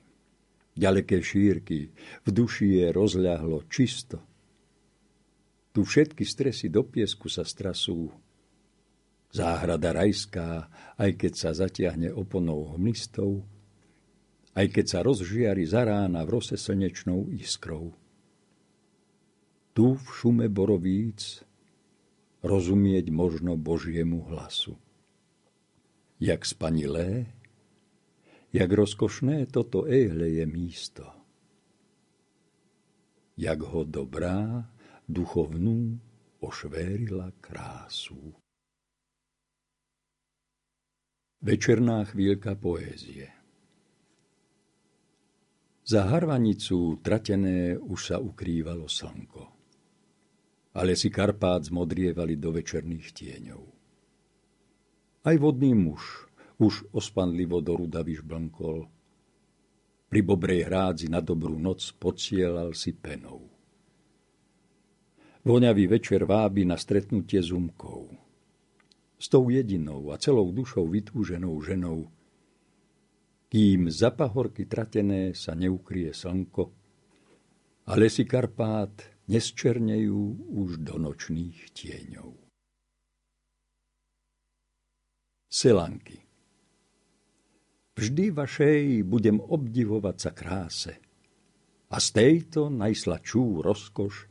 ďaleké 0.77 1.25
šírky, 1.25 1.89
v 1.97 2.29
duši 2.29 2.85
je 2.85 2.87
rozľahlo 2.93 3.65
čisto. 3.73 4.21
Tu 5.73 5.81
všetky 5.81 6.29
stresy 6.29 6.69
do 6.69 6.85
piesku 6.85 7.33
sa 7.33 7.41
strasú, 7.41 8.13
záhrada 9.31 9.95
rajská, 9.95 10.67
aj 10.99 11.11
keď 11.15 11.33
sa 11.35 11.51
zatiahne 11.55 12.11
oponou 12.11 12.75
hmlistov, 12.75 13.47
aj 14.55 14.67
keď 14.69 14.87
sa 14.87 14.99
rozžiari 15.07 15.63
za 15.67 15.87
rána 15.87 16.27
v 16.27 16.39
rose 16.39 16.59
slnečnou 16.59 17.31
iskrou. 17.31 17.95
Tu 19.71 19.87
v 19.95 20.07
šume 20.11 20.51
borovíc 20.51 21.47
rozumieť 22.43 23.07
možno 23.15 23.55
Božiemu 23.55 24.27
hlasu. 24.27 24.75
Jak 26.21 26.45
spanilé, 26.45 27.31
jak 28.53 28.71
rozkošné 28.71 29.47
toto 29.47 29.87
ehle 29.87 30.29
je 30.29 30.45
místo. 30.45 31.07
Jak 33.39 33.63
ho 33.63 33.87
dobrá, 33.87 34.69
duchovnú 35.09 35.97
ošvérila 36.45 37.33
krásu. 37.41 38.35
Večerná 41.41 42.05
chvíľka 42.05 42.53
poézie 42.53 43.25
Za 45.89 46.05
harvanicu 46.13 47.01
tratené 47.01 47.81
už 47.81 48.13
sa 48.13 48.21
ukrývalo 48.21 48.85
slnko. 48.85 49.49
Ale 50.77 50.93
si 51.01 51.09
Karpát 51.09 51.65
zmodrievali 51.65 52.37
do 52.37 52.53
večerných 52.53 53.09
tieňov. 53.17 53.63
Aj 55.25 55.37
vodný 55.41 55.73
muž 55.73 56.29
už 56.61 56.93
ospanlivo 56.93 57.65
do 57.65 57.73
ruda 57.73 58.05
vyžblnkol. 58.05 58.85
Pri 60.13 60.21
bobrej 60.21 60.69
hrádzi 60.69 61.09
na 61.09 61.25
dobrú 61.25 61.57
noc 61.57 61.89
pocielal 61.97 62.77
si 62.77 62.93
penou. 62.93 63.49
Voňavý 65.49 65.89
večer 65.89 66.29
vábi 66.29 66.69
na 66.69 66.77
stretnutie 66.77 67.41
s 67.41 67.49
umkou 67.49 68.20
s 69.21 69.29
tou 69.29 69.53
jedinou 69.53 70.09
a 70.11 70.17
celou 70.17 70.49
dušou 70.49 70.89
vytúženou 70.89 71.61
ženou, 71.61 72.09
kým 73.53 73.93
za 73.93 74.09
pahorky 74.17 74.65
tratené 74.65 75.37
sa 75.37 75.53
neukrie 75.53 76.17
slnko 76.17 76.65
a 77.85 77.93
lesy 78.01 78.25
Karpát 78.25 78.97
nesčernejú 79.29 80.49
už 80.57 80.81
do 80.81 80.97
nočných 80.97 81.77
tieňov. 81.77 82.33
Selanky 85.51 86.31
Vždy 88.01 88.33
vašej 88.33 89.05
budem 89.05 89.43
obdivovať 89.45 90.17
sa 90.17 90.31
kráse 90.33 90.95
a 91.91 91.97
z 92.01 92.09
tejto 92.17 92.73
najslačú 92.73 93.61
rozkoš, 93.61 94.31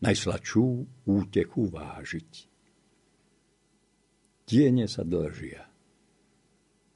najslačú 0.00 0.86
útechu 1.04 1.68
vážiť. 1.68 2.49
Tiene 4.50 4.90
sa 4.90 5.06
dlžia. 5.06 5.62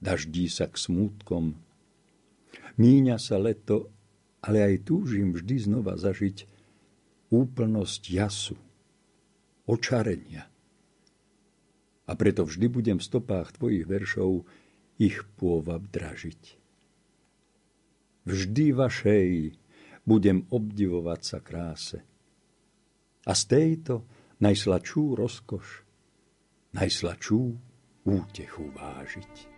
Daždí 0.02 0.50
sa 0.50 0.66
k 0.66 0.74
smútkom. 0.74 1.54
Míňa 2.74 3.14
sa 3.22 3.38
leto, 3.38 3.94
ale 4.42 4.66
aj 4.66 4.90
túžim 4.90 5.30
vždy 5.30 5.70
znova 5.70 5.94
zažiť 5.94 6.50
úplnosť 7.30 8.02
jasu, 8.10 8.58
očarenia. 9.70 10.50
A 12.10 12.12
preto 12.18 12.42
vždy 12.42 12.66
budem 12.66 12.98
v 12.98 13.06
stopách 13.06 13.54
tvojich 13.54 13.86
veršov 13.86 14.42
ich 14.98 15.22
pôvab 15.38 15.86
dražiť. 15.94 16.58
Vždy 18.26 18.66
vašej 18.74 19.54
budem 20.02 20.42
obdivovať 20.50 21.20
sa 21.22 21.38
kráse. 21.38 22.02
A 23.22 23.30
z 23.30 23.42
tejto 23.46 24.02
najslačú 24.42 25.14
rozkoš 25.14 25.83
najslačú 26.74 27.54
útechu 28.04 28.66
vážiť. 28.74 29.53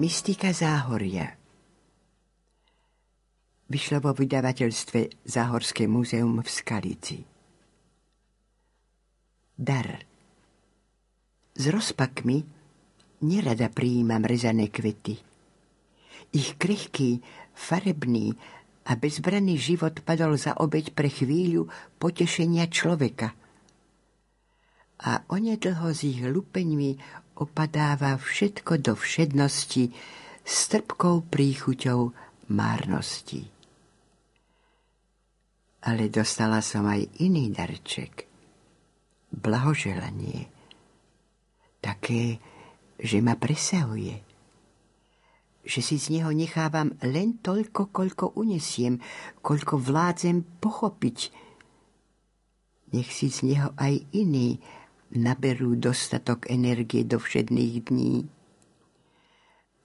Mystika 0.00 0.48
Záhoria 0.56 1.28
Vyšlo 3.68 4.00
vo 4.00 4.16
vydavateľstve 4.16 5.28
Záhorské 5.28 5.84
múzeum 5.84 6.40
v 6.40 6.48
Skalici. 6.48 7.20
Dar 9.52 10.00
S 11.52 11.64
rozpakmi 11.68 12.40
nerada 13.28 13.68
prijímam 13.68 14.24
rezané 14.24 14.72
kvety. 14.72 15.20
Ich 16.32 16.56
krehký, 16.56 17.20
farebný 17.52 18.32
a 18.88 18.96
bezbranný 18.96 19.60
život 19.60 20.00
padol 20.00 20.40
za 20.40 20.56
obeď 20.56 20.96
pre 20.96 21.12
chvíľu 21.12 21.68
potešenia 22.00 22.72
človeka. 22.72 23.36
A 25.04 25.28
onedlho 25.28 25.92
s 25.92 26.08
ich 26.08 26.24
lupeňmi 26.24 27.19
opadáva 27.40 28.20
všetko 28.20 28.84
do 28.84 28.92
všednosti 28.92 29.90
s 30.44 30.56
trpkou 30.68 31.24
príchuťou 31.26 32.12
márnosti. 32.52 33.48
Ale 35.80 36.12
dostala 36.12 36.60
som 36.60 36.84
aj 36.84 37.24
iný 37.24 37.48
darček. 37.48 38.28
Blahoželanie. 39.32 40.52
Také, 41.80 42.36
že 43.00 43.24
ma 43.24 43.40
presahuje. 43.40 44.20
že 45.60 45.80
si 45.84 46.00
z 46.00 46.18
neho 46.18 46.32
nechávam 46.32 46.96
len 47.04 47.36
toľko, 47.38 47.92
koľko 47.92 48.32
unesiem, 48.36 48.96
koľko 49.44 49.76
vládzem 49.76 50.42
pochopiť. 50.58 51.18
Nech 52.96 53.12
si 53.12 53.30
z 53.30 53.46
neho 53.46 53.70
aj 53.76 54.02
iní 54.16 54.58
naberú 55.10 55.74
dostatok 55.74 56.46
energie 56.46 57.02
do 57.02 57.18
všedných 57.18 57.74
dní 57.90 58.30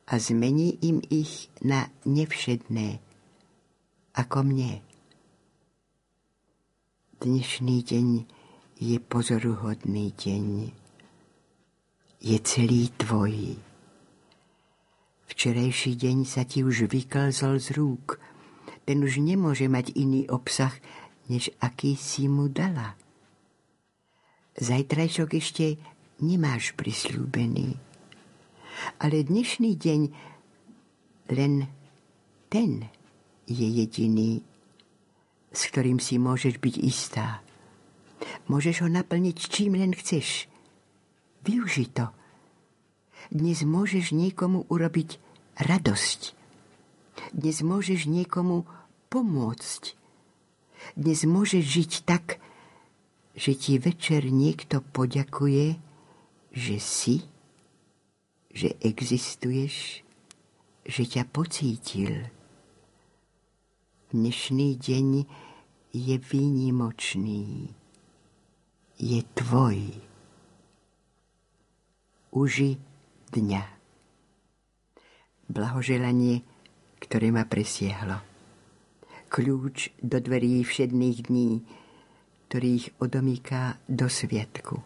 a 0.06 0.22
zmení 0.22 0.78
im 0.86 1.02
ich 1.10 1.50
na 1.66 1.90
nevšedné, 2.06 3.02
ako 4.14 4.46
mne. 4.46 4.86
Dnešný 7.18 7.78
deň 7.82 8.08
je 8.78 8.98
pozoruhodný 9.02 10.14
deň. 10.14 10.46
Je 12.22 12.38
celý 12.46 12.94
tvoj. 12.94 13.58
Včerajší 15.26 15.98
deň 15.98 16.18
sa 16.30 16.46
ti 16.46 16.62
už 16.62 16.86
vyklzol 16.86 17.58
z 17.58 17.74
rúk. 17.74 18.22
Ten 18.86 19.02
už 19.02 19.18
nemôže 19.26 19.66
mať 19.66 19.98
iný 19.98 20.30
obsah, 20.30 20.74
než 21.26 21.50
aký 21.58 21.98
si 21.98 22.30
mu 22.30 22.46
dala. 22.46 22.94
Zajtrajšok 24.56 25.30
ešte 25.36 25.76
nemáš 26.24 26.72
prislúbený. 26.80 27.76
Ale 29.04 29.28
dnešný 29.28 29.76
deň 29.76 30.02
len 31.36 31.68
ten 32.48 32.88
je 33.52 33.68
jediný, 33.68 34.40
s 35.52 35.62
ktorým 35.68 36.00
si 36.00 36.16
môžeš 36.16 36.64
byť 36.64 36.76
istá. 36.88 37.44
Môžeš 38.48 38.88
ho 38.88 38.90
naplniť 38.90 39.38
čím 39.52 39.76
len 39.76 39.92
chceš. 39.92 40.48
Využi 41.44 41.92
to. 41.92 42.08
Dnes 43.36 43.60
môžeš 43.68 44.16
niekomu 44.16 44.64
urobiť 44.72 45.20
radosť. 45.60 46.32
Dnes 47.36 47.60
môžeš 47.60 48.08
niekomu 48.08 48.64
pomôcť. 49.12 50.00
Dnes 50.96 51.28
môžeš 51.28 51.64
žiť 51.64 51.92
tak, 52.08 52.40
že 53.36 53.52
ti 53.54 53.76
večer 53.76 54.32
niekto 54.32 54.80
poďakuje, 54.80 55.76
že 56.56 56.78
si, 56.80 57.28
že 58.56 58.80
existuješ, 58.80 60.02
že 60.88 61.04
ťa 61.04 61.28
pocítil. 61.28 62.32
Dnešný 64.16 64.80
deň 64.80 65.08
je 65.92 66.16
výnimočný, 66.16 67.76
je 68.96 69.20
tvoj. 69.36 69.80
Uži 72.32 72.80
dňa 73.36 73.76
blahoželanie, 75.52 76.42
ktoré 77.04 77.30
ma 77.30 77.46
presiehlo. 77.46 78.24
Kľúč 79.30 79.92
do 80.00 80.18
dverí 80.24 80.64
všedných 80.64 81.28
dní, 81.28 81.62
ktorých 82.56 83.04
odomýka 83.04 83.84
do 83.84 84.08
sviatku. 84.08 84.80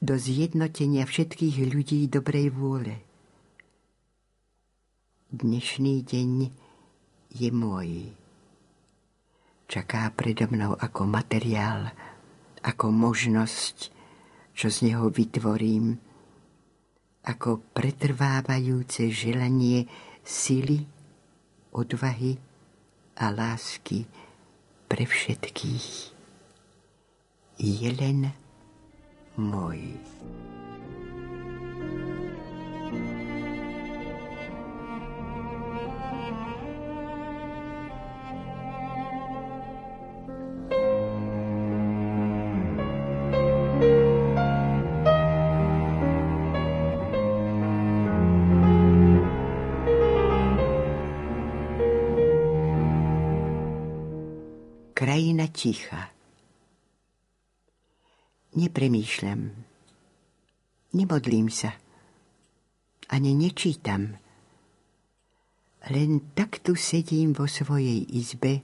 Do 0.00 0.16
zjednotenia 0.16 1.04
všetkých 1.04 1.60
ľudí 1.68 2.08
dobrej 2.08 2.48
vôle. 2.56 3.04
Dnešný 5.28 6.08
deň 6.08 6.30
je 7.36 7.48
môj. 7.52 8.16
Čaká 9.68 10.08
predo 10.16 10.48
mnou 10.48 10.72
ako 10.72 11.04
materiál, 11.04 11.92
ako 12.64 12.96
možnosť, 12.96 13.92
čo 14.56 14.72
z 14.72 14.88
neho 14.88 15.12
vytvorím, 15.12 16.00
ako 17.28 17.60
pretrvávajúce 17.76 19.12
želanie 19.12 19.84
sily, 20.24 20.80
odvahy 21.76 22.40
a 23.20 23.36
lásky 23.36 24.08
pre 24.88 25.04
všetkých. 25.04 26.17
Je 27.58 27.90
len 27.90 28.30
môj. 29.34 29.98
ticha. 55.58 56.17
Nepremýšľam. 58.58 59.54
Nemodlím 60.98 61.46
sa. 61.46 61.78
Ani 63.14 63.38
nečítam. 63.38 64.18
Len 65.86 66.34
tak 66.34 66.58
tu 66.66 66.74
sedím 66.74 67.38
vo 67.38 67.46
svojej 67.46 68.02
izbe, 68.18 68.58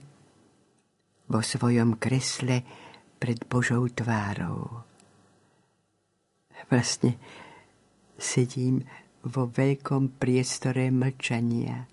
vo 1.31 1.39
svojom 1.39 1.95
kresle 1.95 2.67
pred 3.23 3.39
Božou 3.47 3.87
tvárou. 3.87 4.83
Vlastne 6.67 7.15
sedím 8.19 8.83
vo 9.23 9.47
veľkom 9.47 10.19
priestore 10.19 10.91
mlčania, 10.91 11.87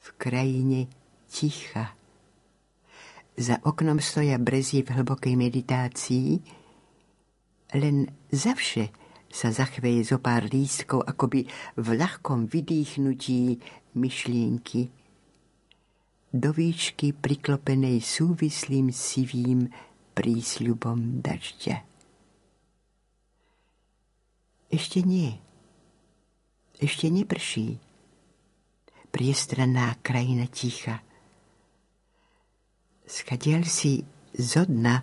v 0.00 0.08
krajine 0.16 0.88
ticha 1.28 1.92
za 3.36 3.60
oknom 3.68 4.00
stoja 4.00 4.40
brezie 4.40 4.80
v 4.80 4.96
hlbokej 4.96 5.36
meditácii, 5.36 6.40
len 7.76 8.08
zavše 8.32 8.90
sa 9.28 9.52
zachveje 9.52 10.02
zo 10.02 10.18
pár 10.18 10.48
lístkov, 10.48 11.04
akoby 11.04 11.44
v 11.76 11.86
ľahkom 11.94 12.48
vydýchnutí 12.48 13.60
myšlienky, 13.94 14.88
do 16.36 16.52
výšky 16.52 17.16
priklopenej 17.16 18.00
súvislým 18.02 18.92
sivým 18.92 19.72
prísľubom 20.12 21.24
dažďa. 21.24 21.80
Ešte 24.68 25.00
nie. 25.00 25.32
Ešte 26.76 27.08
neprší. 27.08 27.80
Priestranná 29.08 29.96
krajina 30.04 30.44
ticha 30.50 31.00
skadiaľ 33.06 33.62
si 33.64 34.02
zo 34.34 34.66
dna 34.66 35.00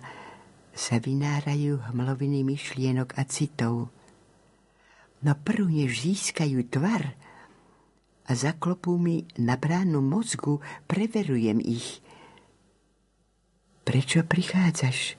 sa 0.74 0.98
vynárajú 0.98 1.78
hmloviny 1.90 2.42
myšlienok 2.42 3.14
a 3.14 3.22
citov. 3.24 3.94
No 5.22 5.32
prv 5.38 5.70
než 5.70 6.02
získajú 6.02 6.66
tvar 6.66 7.14
a 8.26 8.30
zaklopú 8.34 8.98
mi 8.98 9.24
na 9.38 9.54
bránu 9.54 10.02
mozgu, 10.02 10.58
preverujem 10.90 11.62
ich. 11.62 12.02
Prečo 13.86 14.26
prichádzaš? 14.26 15.14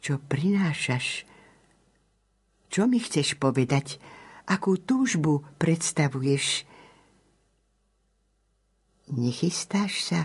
Čo 0.00 0.18
prinášaš? 0.18 1.28
Čo 2.72 2.88
mi 2.88 2.98
chceš 2.98 3.36
povedať? 3.38 4.00
Akú 4.48 4.80
túžbu 4.80 5.44
predstavuješ? 5.60 6.66
Nechystáš 9.12 9.92
sa 10.00 10.20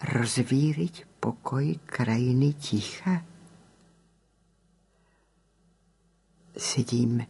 rozvíriť 0.00 1.06
pokoj 1.20 1.76
krajiny 1.86 2.56
ticha? 2.56 3.31
Sedím 6.52 7.24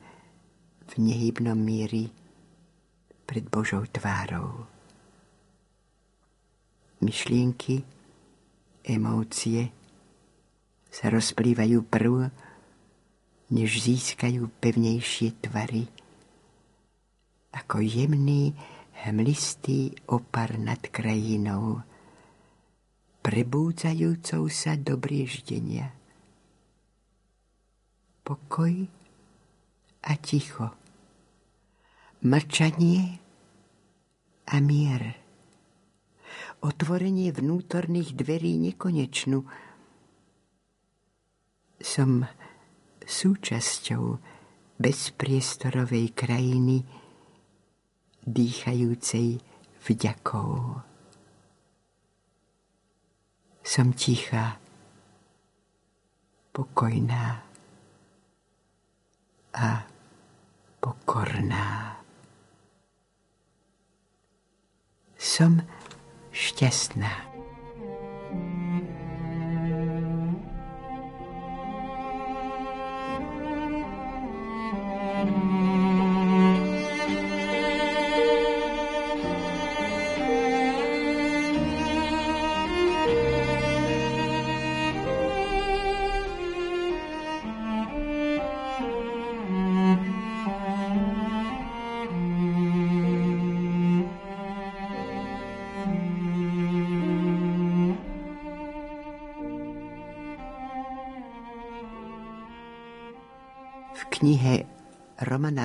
v 0.87 0.93
nehybnom 0.99 1.55
míri 1.55 2.11
pred 3.23 3.47
Božou 3.47 3.87
tvárou. 3.87 4.67
Myšlienky, 6.99 7.87
emócie 8.83 9.71
sa 10.91 11.07
rozplývajú 11.07 11.87
prv, 11.87 12.35
než 13.55 13.71
získajú 13.87 14.51
pevnejšie 14.59 15.39
tvary, 15.39 15.87
ako 17.55 17.79
jemný, 17.79 18.59
hmlistý 19.07 19.95
opar 20.11 20.59
nad 20.59 20.83
krajinou, 20.91 21.83
prebúdzajúcou 23.23 24.51
sa 24.51 24.75
do 24.75 24.99
brieždenia. 24.99 25.95
Pokoj 28.27 29.02
a 30.03 30.13
ticho. 30.19 30.75
Mlčanie 32.23 33.19
a 34.47 34.59
mier. 34.59 35.19
Otvorenie 36.63 37.35
vnútorných 37.35 38.15
dverí 38.15 38.55
nekonečnú. 38.59 39.43
Som 41.83 42.27
súčasťou 43.03 44.23
bezpriestorovej 44.79 46.15
krajiny 46.15 46.87
dýchajúcej 48.23 49.43
vďakou. 49.83 50.79
Som 53.63 53.95
tichá, 53.95 54.59
pokojná 56.55 57.43
a 59.55 59.92
pokorná. 60.83 61.95
Som 65.15 65.63
šťastná. 66.35 67.32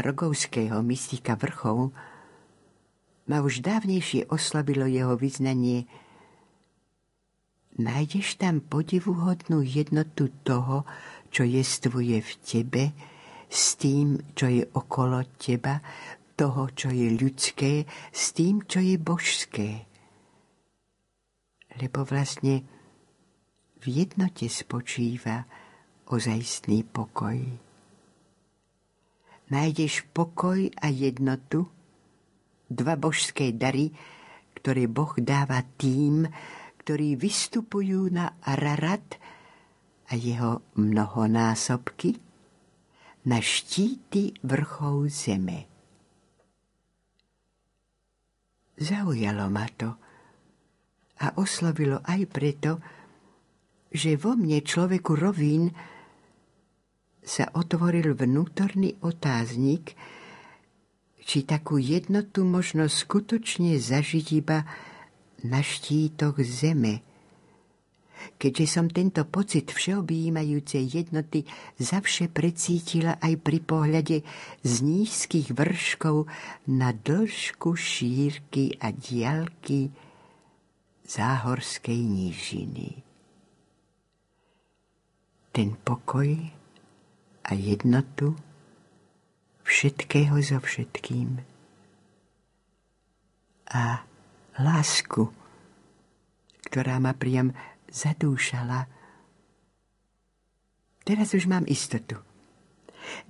Rogovského 0.08 0.80
Mystika 0.88 1.36
vrchov 1.36 1.92
ma 3.28 3.44
už 3.44 3.60
dávnejšie 3.60 4.32
oslabilo 4.32 4.88
jeho 4.88 5.20
vyznanie 5.20 5.84
Nájdeš 7.78 8.42
tam 8.42 8.58
podivuhodnú 8.58 9.62
jednotu 9.62 10.34
toho, 10.42 10.82
čo 11.30 11.46
jestvuje 11.46 12.26
v 12.26 12.32
tebe, 12.42 12.84
s 13.46 13.78
tým, 13.78 14.18
čo 14.34 14.50
je 14.50 14.66
okolo 14.66 15.22
teba, 15.38 15.86
toho, 16.34 16.74
čo 16.74 16.90
je 16.90 17.14
ľudské, 17.14 17.86
s 18.10 18.34
tým, 18.34 18.66
čo 18.66 18.82
je 18.82 18.98
božské. 18.98 19.86
Lebo 21.78 22.02
vlastne 22.02 22.66
v 23.78 23.86
jednote 23.86 24.50
spočíva 24.50 25.46
ozajstný 26.10 26.82
pokoj 26.82 27.67
nájdeš 29.48 30.04
pokoj 30.12 30.68
a 30.82 30.88
jednotu, 30.92 31.68
dva 32.68 33.00
božské 33.00 33.56
dary, 33.56 33.96
ktoré 34.60 34.92
Boh 34.92 35.16
dáva 35.20 35.64
tým, 35.80 36.28
ktorí 36.84 37.16
vystupujú 37.16 38.12
na 38.12 38.36
Ararat 38.44 39.20
a 40.08 40.16
jeho 40.16 40.64
mnohonásobky, 40.76 42.20
na 43.28 43.44
štíty 43.44 44.40
vrchov 44.40 45.12
zeme. 45.12 45.68
Zaujalo 48.78 49.52
ma 49.52 49.68
to 49.76 49.90
a 51.18 51.36
oslovilo 51.36 52.00
aj 52.08 52.22
preto, 52.30 52.72
že 53.92 54.16
vo 54.16 54.38
mne 54.38 54.64
človeku 54.64 55.18
rovín 55.18 55.74
sa 57.28 57.52
otvoril 57.52 58.16
vnútorný 58.16 58.96
otáznik, 59.04 60.00
či 61.28 61.44
takú 61.44 61.76
jednotu 61.76 62.48
možno 62.48 62.88
skutočne 62.88 63.76
zažiť 63.76 64.28
iba 64.32 64.64
na 65.44 65.60
štítoch 65.60 66.40
zeme. 66.40 67.04
Keďže 68.40 68.66
som 68.66 68.88
tento 68.90 69.28
pocit 69.28 69.70
všeobjímajúcej 69.70 70.88
jednoty 70.88 71.46
zavše 71.78 72.32
precítila 72.32 73.20
aj 73.22 73.44
pri 73.44 73.60
pohľade 73.62 74.18
z 74.64 74.74
nízkych 74.82 75.54
vrškov 75.54 76.26
na 76.66 76.96
dĺžku 76.96 77.78
šírky 77.78 78.80
a 78.82 78.90
diaľky 78.90 79.94
záhorskej 81.06 82.00
nížiny. 82.02 83.06
Ten 85.54 85.78
pokoj 85.78 86.57
a 87.48 87.56
jednotu 87.56 88.36
všetkého 89.64 90.36
so 90.44 90.60
všetkým 90.60 91.40
a 93.68 94.04
lásku, 94.60 95.28
ktorá 96.72 97.04
ma 97.04 97.12
priam 97.16 97.52
zadúšala. 97.92 98.88
Teraz 101.04 101.36
už 101.36 101.52
mám 101.52 101.68
istotu. 101.68 102.20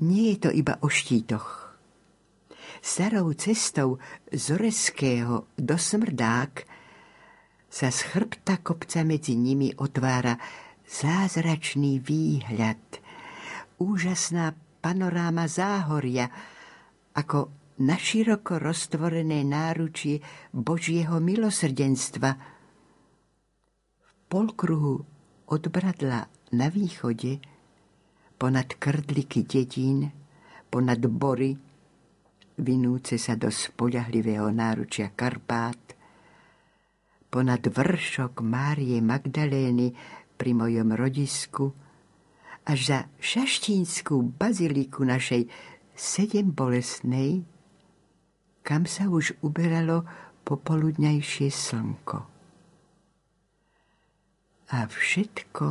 Nie 0.01 0.33
je 0.33 0.49
to 0.49 0.49
iba 0.53 0.77
o 0.81 0.89
štítoch. 0.89 1.73
Starou 2.81 3.33
cestou 3.33 3.97
z 4.29 4.45
Oreského 4.53 5.49
do 5.57 5.77
Smrdák 5.77 6.65
sa 7.69 7.89
z 7.89 7.99
chrbta 8.13 8.61
kopca 8.61 9.01
medzi 9.01 9.33
nimi 9.37 9.73
otvára 9.77 10.37
zázračný 10.85 12.01
výhľad– 12.01 12.81
úžasná 13.77 14.53
panoráma 14.81 15.45
záhoria, 15.49 16.29
ako 17.17 17.49
naširoko 17.81 18.57
roztvorené 18.57 19.45
náručie 19.45 20.21
Božieho 20.53 21.21
milosrdenstva. 21.21 22.31
V 24.01 24.11
polkruhu 24.29 24.95
od 25.47 25.63
Bradla 25.69 26.25
na 26.53 26.67
východe, 26.73 27.41
ponad 28.37 28.77
krdliky 28.77 29.45
dedín, 29.45 30.09
ponad 30.69 31.01
bory, 31.05 31.57
vinúce 32.57 33.21
sa 33.21 33.37
do 33.37 33.53
spoľahlivého 33.53 34.49
náručia 34.49 35.13
Karpát, 35.13 35.77
ponad 37.29 37.61
vršok 37.61 38.41
Márie 38.41 38.97
Magdalény 39.03 39.93
pri 40.37 40.51
mojom 40.57 40.97
rodisku, 40.97 41.86
až 42.67 42.79
za 42.83 42.99
šaštínskú 43.23 44.35
baziliku 44.35 45.07
našej 45.07 45.47
sedem 45.95 46.51
bolesnej, 46.51 47.47
kam 48.67 48.83
sa 48.83 49.07
už 49.07 49.39
uberalo 49.39 50.03
popoludňajšie 50.43 51.47
slnko. 51.47 52.19
A 54.67 54.83
všetko 54.83 55.65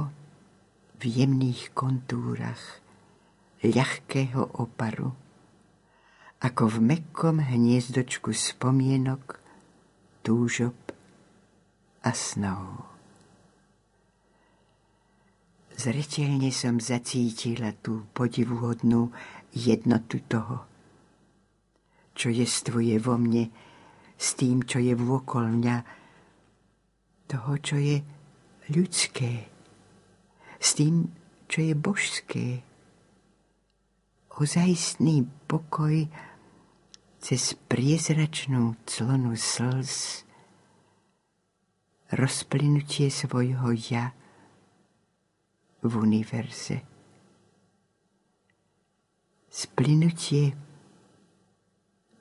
v 0.97 1.03
jemných 1.05 1.77
kontúrach 1.77 2.81
ľahkého 3.61 4.57
oparu, 4.57 5.13
ako 6.41 6.65
v 6.73 6.77
mekkom 6.97 7.45
hniezdočku 7.45 8.33
spomienok, 8.33 9.37
túžob 10.25 10.77
a 12.01 12.11
snov. 12.17 12.96
Zretelne 15.77 16.49
som 16.57 16.81
zacítila 16.81 17.77
tú 17.77 18.09
podivuhodnú 18.17 19.13
jednotu 19.53 20.25
toho, 20.25 20.65
čo 22.17 22.33
jestvuje 22.33 22.97
vo 22.97 23.21
mne 23.21 23.53
s 24.17 24.33
tým, 24.41 24.65
čo 24.65 24.81
je 24.81 24.97
vôkol 24.97 25.53
mňa, 25.53 25.77
toho, 27.29 27.53
čo 27.61 27.77
je 27.77 28.01
ľudské, 28.73 29.53
s 30.57 30.81
tým, 30.81 31.13
čo 31.45 31.61
je 31.61 31.75
božské. 31.77 32.47
Ozajstný 34.33 35.29
pokoj 35.45 36.09
cez 37.21 37.53
priezračnú 37.69 38.81
clonu 38.89 39.37
slz, 39.37 40.25
rozplynutie 42.17 43.13
svojho 43.13 43.77
ja, 43.93 44.17
v 45.83 45.93
univerze. 45.97 46.81
Splynutie 49.49 50.53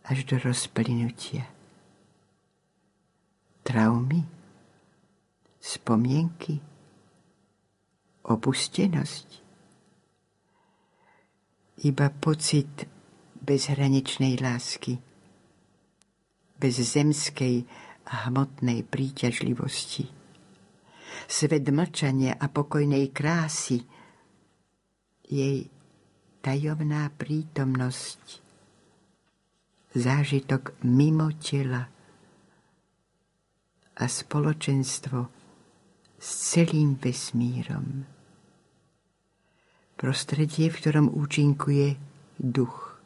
až 0.05 0.23
do 0.23 0.39
rozplynutia. 0.39 1.49
Traumy, 3.65 4.21
spomienky, 5.59 6.61
opustenosť. 8.23 9.27
Iba 11.83 12.07
pocit 12.13 12.87
bezhraničnej 13.41 14.39
lásky, 14.39 15.01
bez 16.55 16.75
zemskej 16.79 17.67
a 18.05 18.29
hmotnej 18.29 18.85
príťažlivosti 18.85 20.14
svet 21.25 21.65
mlčania 21.69 22.37
a 22.37 22.45
pokojnej 22.51 23.09
krásy, 23.09 23.81
jej 25.25 25.67
tajomná 26.45 27.09
prítomnosť 27.17 28.45
zážitok 29.97 30.77
mimo 30.85 31.33
tela 31.41 31.89
a 33.95 34.03
spoločenstvo 34.05 35.19
s 36.19 36.27
celým 36.53 36.99
vesmírom. 36.99 38.05
Prostredie, 39.95 40.67
v 40.67 40.75
ktorom 40.75 41.07
účinkuje 41.09 41.95
duch. 42.35 42.99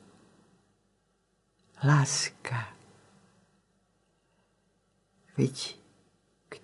Láska. 1.80 2.76
Veď 5.39 5.78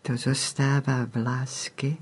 kto 0.06 0.22
zostáva 0.22 1.10
v 1.10 1.18
láske, 1.18 1.98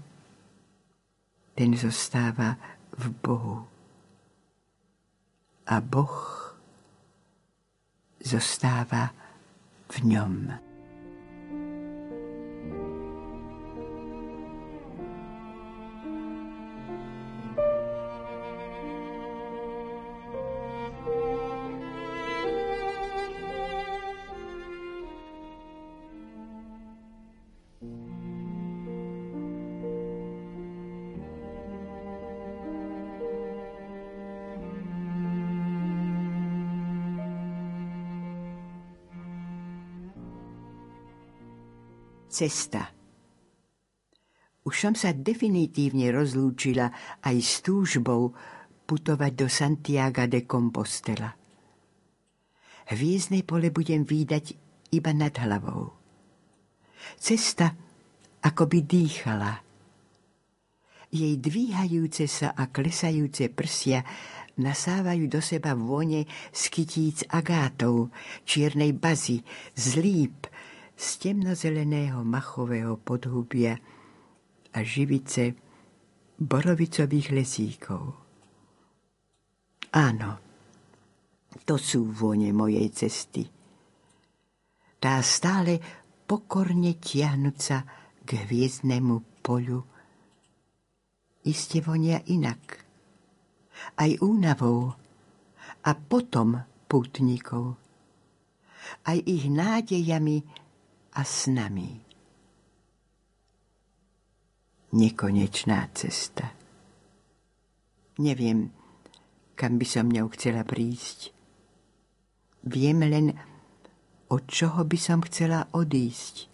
ten 1.56 1.72
zostáva 1.72 2.60
v 3.00 3.16
Bohu. 3.24 3.64
A 5.64 5.80
Boh 5.80 6.20
zostáva 8.20 9.16
v 9.88 9.96
ňom. 10.04 10.52
Cesta. 42.44 42.92
Už 44.68 44.76
som 44.76 44.94
sa 45.00 45.16
definitívne 45.16 46.12
rozlúčila 46.12 46.92
aj 47.24 47.36
s 47.40 47.64
túžbou 47.64 48.36
putovať 48.84 49.32
do 49.32 49.48
Santiago 49.48 50.28
de 50.28 50.44
Compostela. 50.44 51.32
Hviezdne 52.92 53.48
pole 53.48 53.72
budem 53.72 54.04
výdať 54.04 54.60
iba 54.92 55.16
nad 55.16 55.32
hlavou. 55.40 55.96
Cesta 57.16 57.72
ako 58.44 58.64
by 58.68 58.80
dýchala. 58.84 59.54
Jej 61.16 61.40
dvíhajúce 61.40 62.28
sa 62.28 62.52
a 62.52 62.68
klesajúce 62.68 63.56
prsia 63.56 64.04
nasávajú 64.60 65.32
do 65.32 65.40
seba 65.40 65.80
vône 65.80 66.28
z 66.52 66.62
kytíc 66.68 67.24
agátov, 67.32 68.12
čiernej 68.44 68.92
bazy, 68.92 69.48
zlíp, 69.80 70.52
z 70.94 71.08
temnozeleného 71.20 72.22
machového 72.22 72.98
podhubia 73.02 73.78
a 74.74 74.80
živice 74.82 75.54
borovicových 76.38 77.28
lesíkov. 77.34 78.04
Áno, 79.94 80.32
to 81.66 81.78
sú 81.78 82.10
vône 82.10 82.50
mojej 82.50 82.90
cesty. 82.90 83.46
Tá 84.98 85.22
stále 85.22 85.78
pokorne 86.26 86.98
tiahnuca 86.98 87.86
k 88.24 88.30
hviezdnemu 88.48 89.44
polu 89.44 89.94
iste 91.44 91.84
vonia 91.84 92.24
inak. 92.32 92.80
Aj 94.00 94.12
únavou 94.24 94.96
a 95.84 95.92
potom 95.92 96.64
putníkov. 96.88 97.76
Aj 99.04 99.18
ich 99.20 99.52
nádejami 99.52 100.44
a 101.14 101.22
s 101.22 101.48
nami. 101.48 102.02
Nekonečná 104.94 105.90
cesta. 105.94 106.54
Neviem, 108.22 108.70
kam 109.58 109.82
by 109.82 109.86
som 109.90 110.10
ňou 110.10 110.30
chcela 110.38 110.62
prísť. 110.62 111.34
Viem 112.66 113.02
len, 113.02 113.34
od 114.30 114.44
čoho 114.46 114.86
by 114.86 114.98
som 114.98 115.26
chcela 115.26 115.66
odísť. 115.74 116.50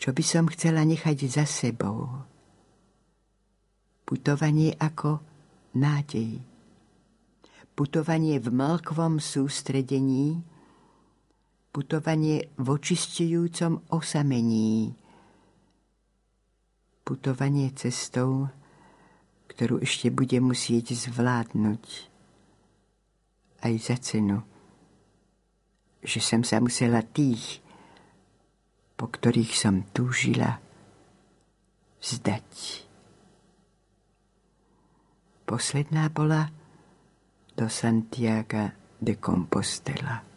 Čo 0.00 0.12
by 0.12 0.24
som 0.24 0.44
chcela 0.48 0.84
nechať 0.84 1.18
za 1.28 1.44
sebou. 1.44 2.24
Putovanie 4.04 4.76
ako 4.76 5.20
nádej. 5.76 6.40
Putovanie 7.72 8.36
v 8.40 8.48
mlkvom 8.52 9.20
sústredení, 9.20 10.44
putovanie 11.74 12.54
v 12.54 12.66
očistujúcom 12.70 13.90
osamení, 13.90 14.94
putovanie 17.02 17.74
cestou, 17.74 18.46
ktorú 19.50 19.82
ešte 19.82 20.14
bude 20.14 20.38
musieť 20.38 20.94
zvládnuť. 20.94 21.84
Aj 23.66 23.74
za 23.74 23.98
cenu, 23.98 24.38
že 25.98 26.22
som 26.22 26.46
sa 26.46 26.62
musela 26.62 27.02
tých, 27.02 27.58
po 28.94 29.10
ktorých 29.10 29.52
som 29.58 29.82
túžila, 29.90 30.62
vzdať. 31.98 32.86
Posledná 35.42 36.06
bola 36.06 36.46
do 37.58 37.66
Santiago 37.66 38.70
de 39.02 39.18
Compostela 39.18 40.33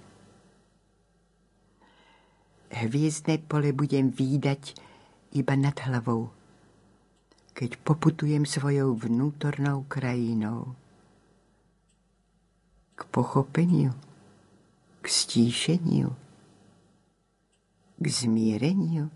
hviezdne 2.71 3.39
pole 3.47 3.71
budem 3.71 4.11
výdať 4.11 4.75
iba 5.35 5.53
nad 5.55 5.75
hlavou, 5.87 6.31
keď 7.55 7.79
poputujem 7.81 8.43
svojou 8.43 8.95
vnútornou 8.95 9.87
krajinou. 9.87 10.75
K 12.97 13.01
pochopeniu, 13.13 13.93
k 15.01 15.05
stíšeniu, 15.05 16.09
k 17.97 18.05
zmiereniu. 18.05 19.09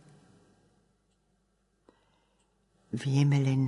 Vieme 2.92 3.38
len, 3.42 3.64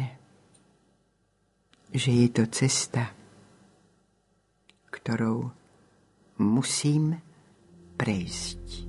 že 1.94 2.12
je 2.12 2.28
to 2.30 2.44
cesta, 2.52 3.14
ktorou 4.92 5.50
musím 6.38 7.18
prejsť. 7.98 8.83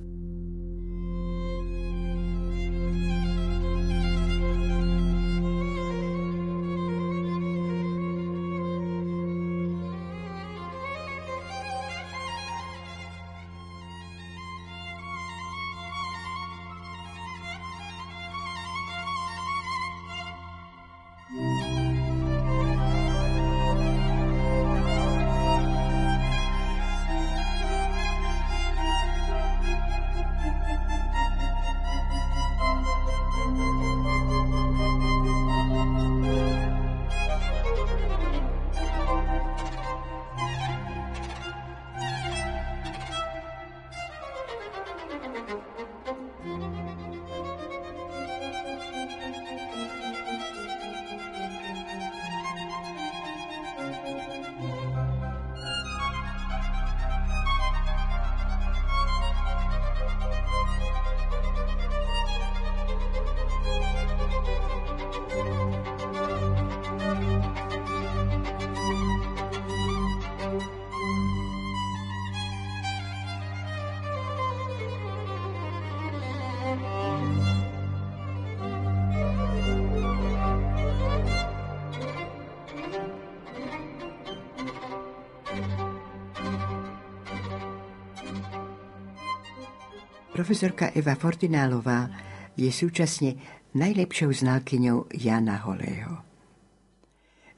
Profesorka 90.35 90.91
Eva 90.91 91.15
Fortinálová 91.15 92.11
je 92.59 92.67
súčasne 92.67 93.39
najlepšou 93.71 94.35
znalkyňou 94.35 95.07
Jana 95.15 95.63
Holého. 95.63 96.27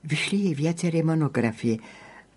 Vyšli 0.05 0.45
jej 0.45 0.53
viaceré 0.53 1.01
monografie, 1.01 1.81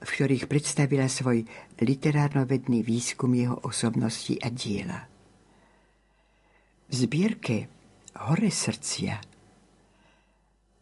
v 0.00 0.08
ktorých 0.08 0.48
predstavila 0.48 1.12
svoj 1.12 1.44
literárno-vedný 1.84 2.80
výskum 2.80 3.36
jeho 3.36 3.60
osobnosti 3.68 4.32
a 4.40 4.48
diela. 4.48 5.12
V 6.88 6.92
zbierke 6.96 7.68
Hore 8.24 8.48
srdcia 8.48 9.20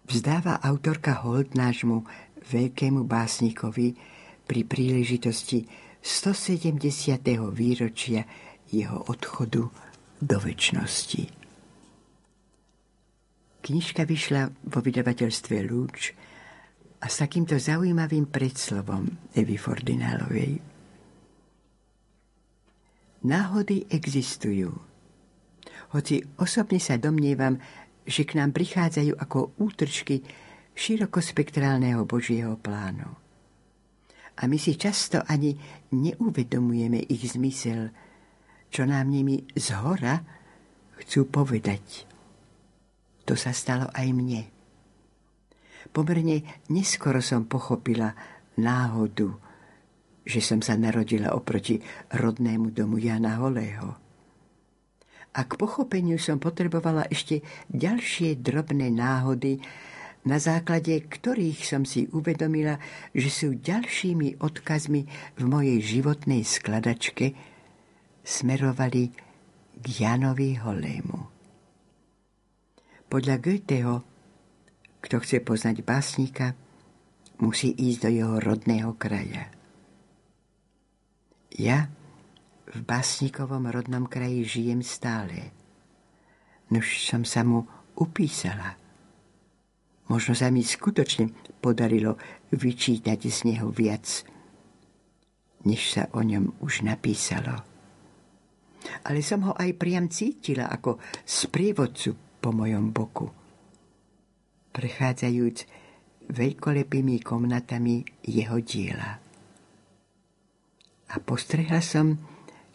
vzdáva 0.06 0.62
autorka 0.62 1.26
hold 1.26 1.58
nášmu 1.58 2.06
veľkému 2.46 3.02
básnikovi 3.10 3.98
pri 4.46 4.60
príležitosti 4.62 5.66
170. 5.98 6.78
výročia 7.50 8.22
jeho 8.68 9.04
odchodu 9.08 9.68
do 10.18 10.36
väčšnosti. 10.36 11.22
Knižka 13.58 14.06
vyšla 14.06 14.48
vo 14.70 14.78
vydavateľstve 14.80 15.56
Lúč 15.66 16.14
a 16.98 17.06
s 17.06 17.14
takýmto 17.20 17.58
zaujímavým 17.58 18.30
predslovom 18.30 19.34
Evy 19.34 19.58
Fordinálovej. 19.58 20.62
Náhody 23.28 23.86
existujú. 23.90 24.70
Hoci 25.90 26.22
osobne 26.38 26.78
sa 26.78 26.96
domnievam, 26.96 27.58
že 28.06 28.24
k 28.24 28.38
nám 28.38 28.54
prichádzajú 28.54 29.18
ako 29.18 29.58
útržky 29.58 30.22
širokospektrálneho 30.78 32.06
Božieho 32.06 32.54
plánu. 32.56 33.10
A 34.38 34.46
my 34.46 34.54
si 34.54 34.78
často 34.78 35.18
ani 35.26 35.58
neuvedomujeme 35.90 37.02
ich 37.10 37.26
zmysel, 37.34 37.90
čo 38.68 38.84
nám 38.84 39.08
nimi 39.08 39.44
z 39.56 39.76
hora 39.80 40.20
chcú 41.00 41.28
povedať. 41.28 42.08
To 43.28 43.36
sa 43.36 43.52
stalo 43.52 43.88
aj 43.92 44.08
mne. 44.12 44.42
Pomerne 45.92 46.64
neskoro 46.68 47.20
som 47.24 47.48
pochopila 47.48 48.12
náhodu, 48.60 49.32
že 50.28 50.44
som 50.44 50.60
sa 50.60 50.76
narodila 50.76 51.32
oproti 51.32 51.80
rodnému 52.12 52.72
domu 52.76 53.00
Jana 53.00 53.40
Holého. 53.40 53.96
A 55.32 55.40
k 55.44 55.52
pochopeniu 55.56 56.20
som 56.20 56.36
potrebovala 56.40 57.08
ešte 57.08 57.40
ďalšie 57.72 58.40
drobné 58.40 58.92
náhody, 58.92 59.60
na 60.26 60.36
základe 60.36 60.98
ktorých 60.98 61.64
som 61.64 61.86
si 61.88 62.10
uvedomila, 62.10 62.76
že 63.14 63.30
sú 63.32 63.48
ďalšími 63.56 64.42
odkazmi 64.42 65.02
v 65.40 65.42
mojej 65.46 65.78
životnej 65.80 66.42
skladačke, 66.44 67.32
smerovali 68.28 69.08
k 69.72 69.84
Janovi 69.88 70.60
Holému. 70.60 71.20
Podľa 73.08 73.40
Goetheho, 73.40 73.96
kto 75.00 75.16
chce 75.24 75.40
poznať 75.40 75.80
básnika, 75.80 76.52
musí 77.40 77.72
ísť 77.72 78.04
do 78.04 78.10
jeho 78.12 78.36
rodného 78.36 78.92
kraja. 79.00 79.48
Ja 81.56 81.88
v 82.68 82.78
básnikovom 82.84 83.64
rodnom 83.72 84.04
kraji 84.04 84.44
žijem 84.44 84.84
stále. 84.84 85.56
Nož 86.68 87.00
som 87.00 87.24
sa 87.24 87.40
mu 87.48 87.64
upísala. 87.96 88.76
Možno 90.12 90.36
sa 90.36 90.52
mi 90.52 90.60
skutočne 90.60 91.32
podarilo 91.64 92.20
vyčítať 92.52 93.20
z 93.24 93.38
neho 93.48 93.72
viac, 93.72 94.04
než 95.64 95.80
sa 95.96 96.12
o 96.12 96.20
ňom 96.20 96.60
už 96.60 96.84
napísalo 96.84 97.67
ale 99.06 99.20
som 99.20 99.44
ho 99.48 99.52
aj 99.54 99.76
priam 99.76 100.06
cítila 100.06 100.70
ako 100.70 101.00
sprievodcu 101.24 102.38
po 102.38 102.50
mojom 102.54 102.90
boku. 102.94 103.26
Prechádzajúc 104.72 105.58
veľkolepými 106.28 107.24
komnatami 107.24 108.04
jeho 108.22 108.60
diela. 108.60 109.18
A 111.08 111.16
postrehla 111.24 111.80
som 111.80 112.20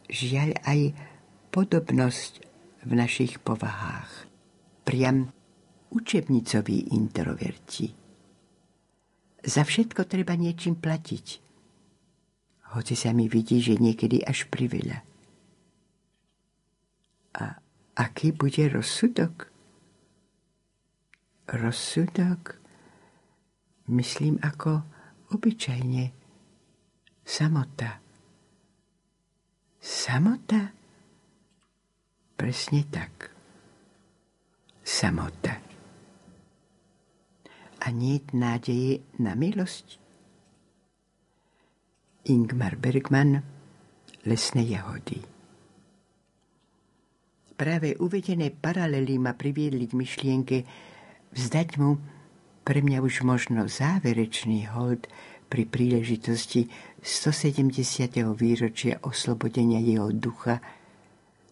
žiaľ 0.10 0.58
aj 0.66 0.98
podobnosť 1.54 2.34
v 2.84 2.92
našich 2.98 3.40
povahách. 3.40 4.26
Priam 4.84 5.30
učebnicoví 5.94 6.92
introverti. 6.98 7.94
Za 9.44 9.62
všetko 9.64 10.10
treba 10.10 10.34
niečím 10.34 10.76
platiť. 10.76 11.44
Hoci 12.74 12.98
sa 12.98 13.14
mi 13.14 13.30
vidí, 13.30 13.62
že 13.62 13.78
niekedy 13.78 14.26
až 14.26 14.50
priveľa. 14.50 15.13
A 17.34 17.58
aký 17.98 18.32
bude 18.32 18.70
rozsudok? 18.70 19.50
Rozsudok 21.50 22.62
myslím 23.90 24.40
ako 24.40 24.86
obyčajne 25.34 26.14
samota. 27.26 28.00
Samota? 29.84 30.72
Presne 32.38 32.82
tak. 32.88 33.34
Samota. 34.84 35.60
A 37.84 37.92
nie 37.92 38.24
nádeje 38.32 39.04
na 39.20 39.36
milosť? 39.36 40.00
Ingmar 42.24 42.80
Bergman 42.80 43.44
Lesné 44.24 44.64
jahody 44.64 45.33
Práve 47.64 47.96
uvedené 47.96 48.52
paralely 48.52 49.16
ma 49.16 49.40
priviedli 49.40 49.88
k 49.88 49.96
myšlienke 49.96 50.68
vzdať 51.32 51.80
mu 51.80 51.96
pre 52.68 52.84
mňa 52.84 53.00
už 53.00 53.24
možno 53.24 53.72
záverečný 53.72 54.68
hold 54.76 55.08
pri 55.48 55.64
príležitosti 55.72 56.68
170. 57.00 58.20
výročia 58.36 59.00
oslobodenia 59.00 59.80
jeho 59.80 60.12
ducha 60.12 60.60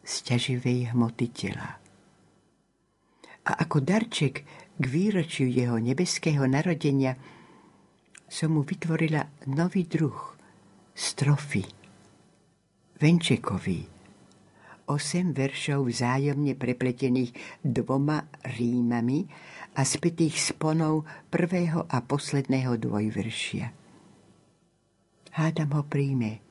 z 0.04 0.36
ťaživej 0.36 0.92
hmoty 0.92 1.32
tela. 1.32 1.80
A 3.48 3.52
ako 3.64 3.80
darček 3.80 4.44
k 4.76 4.84
výročiu 4.84 5.48
jeho 5.48 5.80
nebeského 5.80 6.44
narodenia 6.44 7.16
som 8.28 8.52
mu 8.52 8.68
vytvorila 8.68 9.48
nový 9.48 9.88
druh, 9.88 10.36
strofy, 10.92 11.64
venčekový, 13.00 14.01
osem 14.92 15.32
veršov 15.32 15.88
vzájomne 15.88 16.60
prepletených 16.60 17.64
dvoma 17.64 18.28
rímami 18.60 19.24
a 19.80 19.88
spätých 19.88 20.36
sponov 20.36 21.08
prvého 21.32 21.88
a 21.88 22.04
posledného 22.04 22.76
dvojveršia. 22.76 23.66
Hádam 25.32 25.72
ho 25.80 25.84
príjme. 25.88 26.44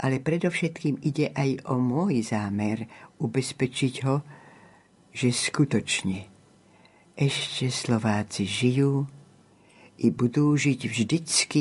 Ale 0.00 0.18
predovšetkým 0.18 0.98
ide 1.06 1.30
aj 1.30 1.70
o 1.70 1.78
môj 1.78 2.26
zámer 2.26 2.90
ubezpečiť 3.22 3.94
ho, 4.08 4.16
že 5.14 5.28
skutočne 5.30 6.26
ešte 7.20 7.68
Slováci 7.68 8.48
žijú 8.48 9.04
i 10.00 10.08
budú 10.08 10.56
žiť 10.56 10.80
vždycky 10.88 11.60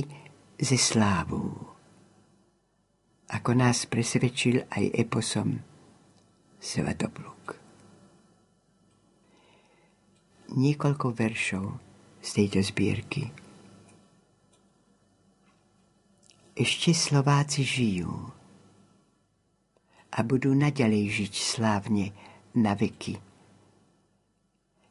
ze 0.55 0.79
slávou 0.79 1.68
ako 3.29 3.53
nás 3.53 3.85
presvedčil 3.85 4.65
aj 4.73 4.89
eposom 4.97 5.61
Svatopluk. 6.57 7.53
Niekoľko 10.49 11.07
veršov 11.13 11.65
z 12.25 12.29
tejto 12.33 12.59
zbierky. 12.65 13.29
Ešte 16.57 16.91
Slováci 16.91 17.61
žijú 17.63 18.11
a 20.09 20.19
budú 20.25 20.51
naďalej 20.57 21.23
žiť 21.23 21.33
slávne 21.37 22.11
na 22.57 22.73
veky. 22.73 23.21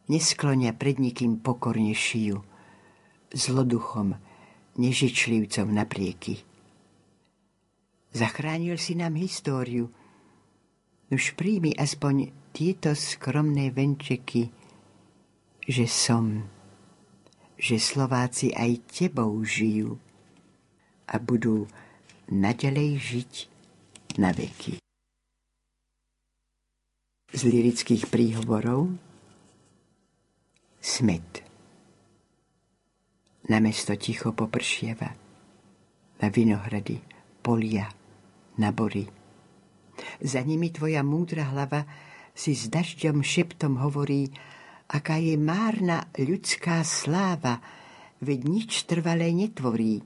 Nesklonia 0.09 0.73
pred 0.73 0.97
nikým 0.97 1.43
pokorne 1.43 1.93
šiju, 1.93 2.41
zloduchom, 3.35 4.17
nežičlivcom 4.79 5.69
naprieky 5.75 6.48
Zachránil 8.19 8.75
si 8.83 8.99
nám 8.99 9.15
históriu. 9.15 9.95
Už 11.07 11.39
príjmi 11.39 11.71
aspoň 11.79 12.35
tieto 12.51 12.91
skromné 12.91 13.71
venčeky, 13.71 14.51
že 15.63 15.87
som, 15.87 16.43
že 17.55 17.79
Slováci 17.79 18.51
aj 18.51 18.91
tebou 18.91 19.39
žijú 19.47 20.03
a 21.07 21.15
budú 21.23 21.71
naďalej 22.27 22.91
žiť 22.99 23.33
na 24.19 24.35
veky. 24.35 24.83
Z 27.31 27.41
lirických 27.47 28.11
príhovorov 28.11 28.99
Smet 30.83 31.47
Na 33.47 33.63
mesto 33.63 33.95
ticho 33.95 34.35
popršieva, 34.35 35.15
na 36.19 36.27
vinohrady, 36.35 36.99
polia, 37.47 37.98
nabory, 38.59 39.09
Za 40.23 40.43
nimi 40.43 40.71
tvoja 40.71 41.03
múdra 41.03 41.51
hlava 41.51 41.87
si 42.35 42.55
s 42.55 42.71
dažďom 42.71 43.23
šeptom 43.23 43.83
hovorí, 43.83 44.31
aká 44.87 45.19
je 45.19 45.35
márna 45.35 46.07
ľudská 46.15 46.83
sláva, 46.87 47.59
veď 48.23 48.41
nič 48.47 48.71
trvalé 48.87 49.35
netvorí. 49.35 50.03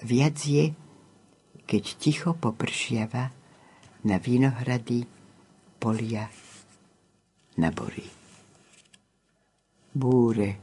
Viac 0.00 0.36
je, 0.48 0.72
keď 1.68 1.84
ticho 2.00 2.32
popršiava 2.32 3.30
na 4.08 4.16
vinohrady, 4.16 5.04
polia, 5.76 6.24
na 7.60 7.68
bory. 7.68 8.08
Búre, 9.92 10.56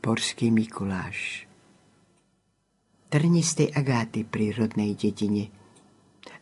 Porský 0.00 0.48
Mikuláš. 0.48 1.44
Trnistej 3.12 3.68
agáty 3.76 4.24
pri 4.24 4.56
rodnej 4.56 4.96
dedine. 4.96 5.61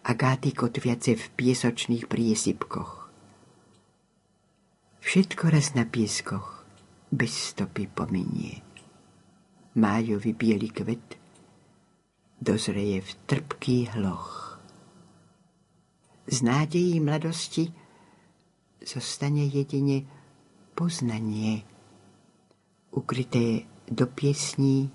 Agáty 0.00 0.56
kotviace 0.56 1.12
v 1.12 1.24
piesočných 1.36 2.08
priesypkoch. 2.08 3.12
Všetko 5.00 5.44
raz 5.52 5.76
na 5.76 5.84
pieskoch, 5.84 6.64
bez 7.12 7.52
stopy 7.52 7.84
pominie. 7.84 8.64
Májový 9.76 10.32
biely 10.32 10.72
kvet 10.72 11.20
dozreje 12.40 13.04
v 13.04 13.10
trpký 13.28 13.92
hloch. 13.92 14.56
Z 16.26 16.42
nádejí 16.42 17.00
mladosti 17.00 17.68
zostane 18.80 19.44
jedine 19.44 20.08
poznanie 20.72 21.60
ukryté 22.96 23.68
do 23.84 24.08
piesní 24.08 24.88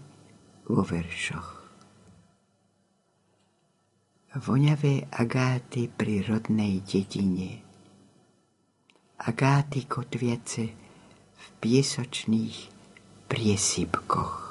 vo 0.66 0.82
veršoch. 0.82 1.55
Voňavé 4.36 5.07
agáty 5.15 5.88
pri 5.88 6.19
rodnej 6.27 6.83
dedine. 6.83 7.63
Agáty 9.15 9.88
kotviace 9.88 10.75
v 11.31 11.45
piesočných 11.63 12.57
priesypkoch. 13.31 14.44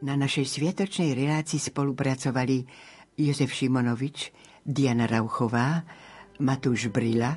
Na 0.00 0.16
našej 0.16 0.48
sviatočnej 0.48 1.12
relácii 1.12 1.60
spolupracovali 1.60 2.64
Jozef 3.20 3.52
Šimonovič, 3.52 4.32
Diana 4.64 5.04
Rauchová, 5.04 5.84
Matúš 6.40 6.88
Brila 6.88 7.36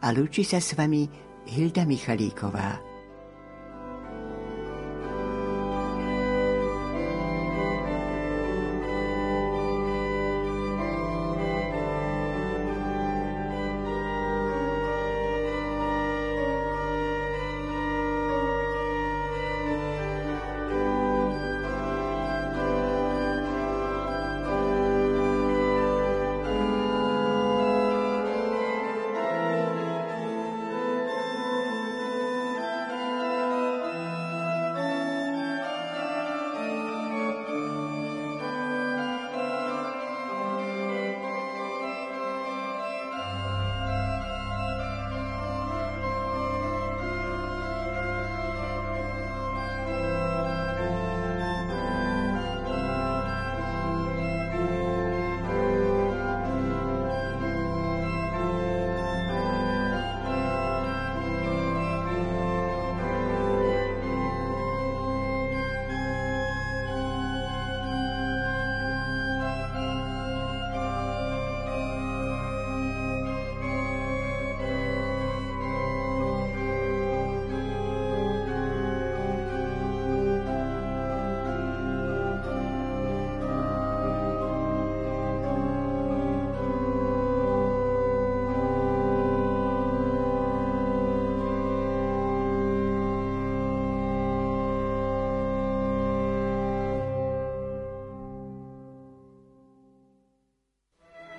a 0.00 0.06
lúči 0.08 0.40
sa 0.40 0.56
s 0.56 0.72
vami 0.72 1.04
Hilda 1.44 1.84
Michalíková. 1.84 2.87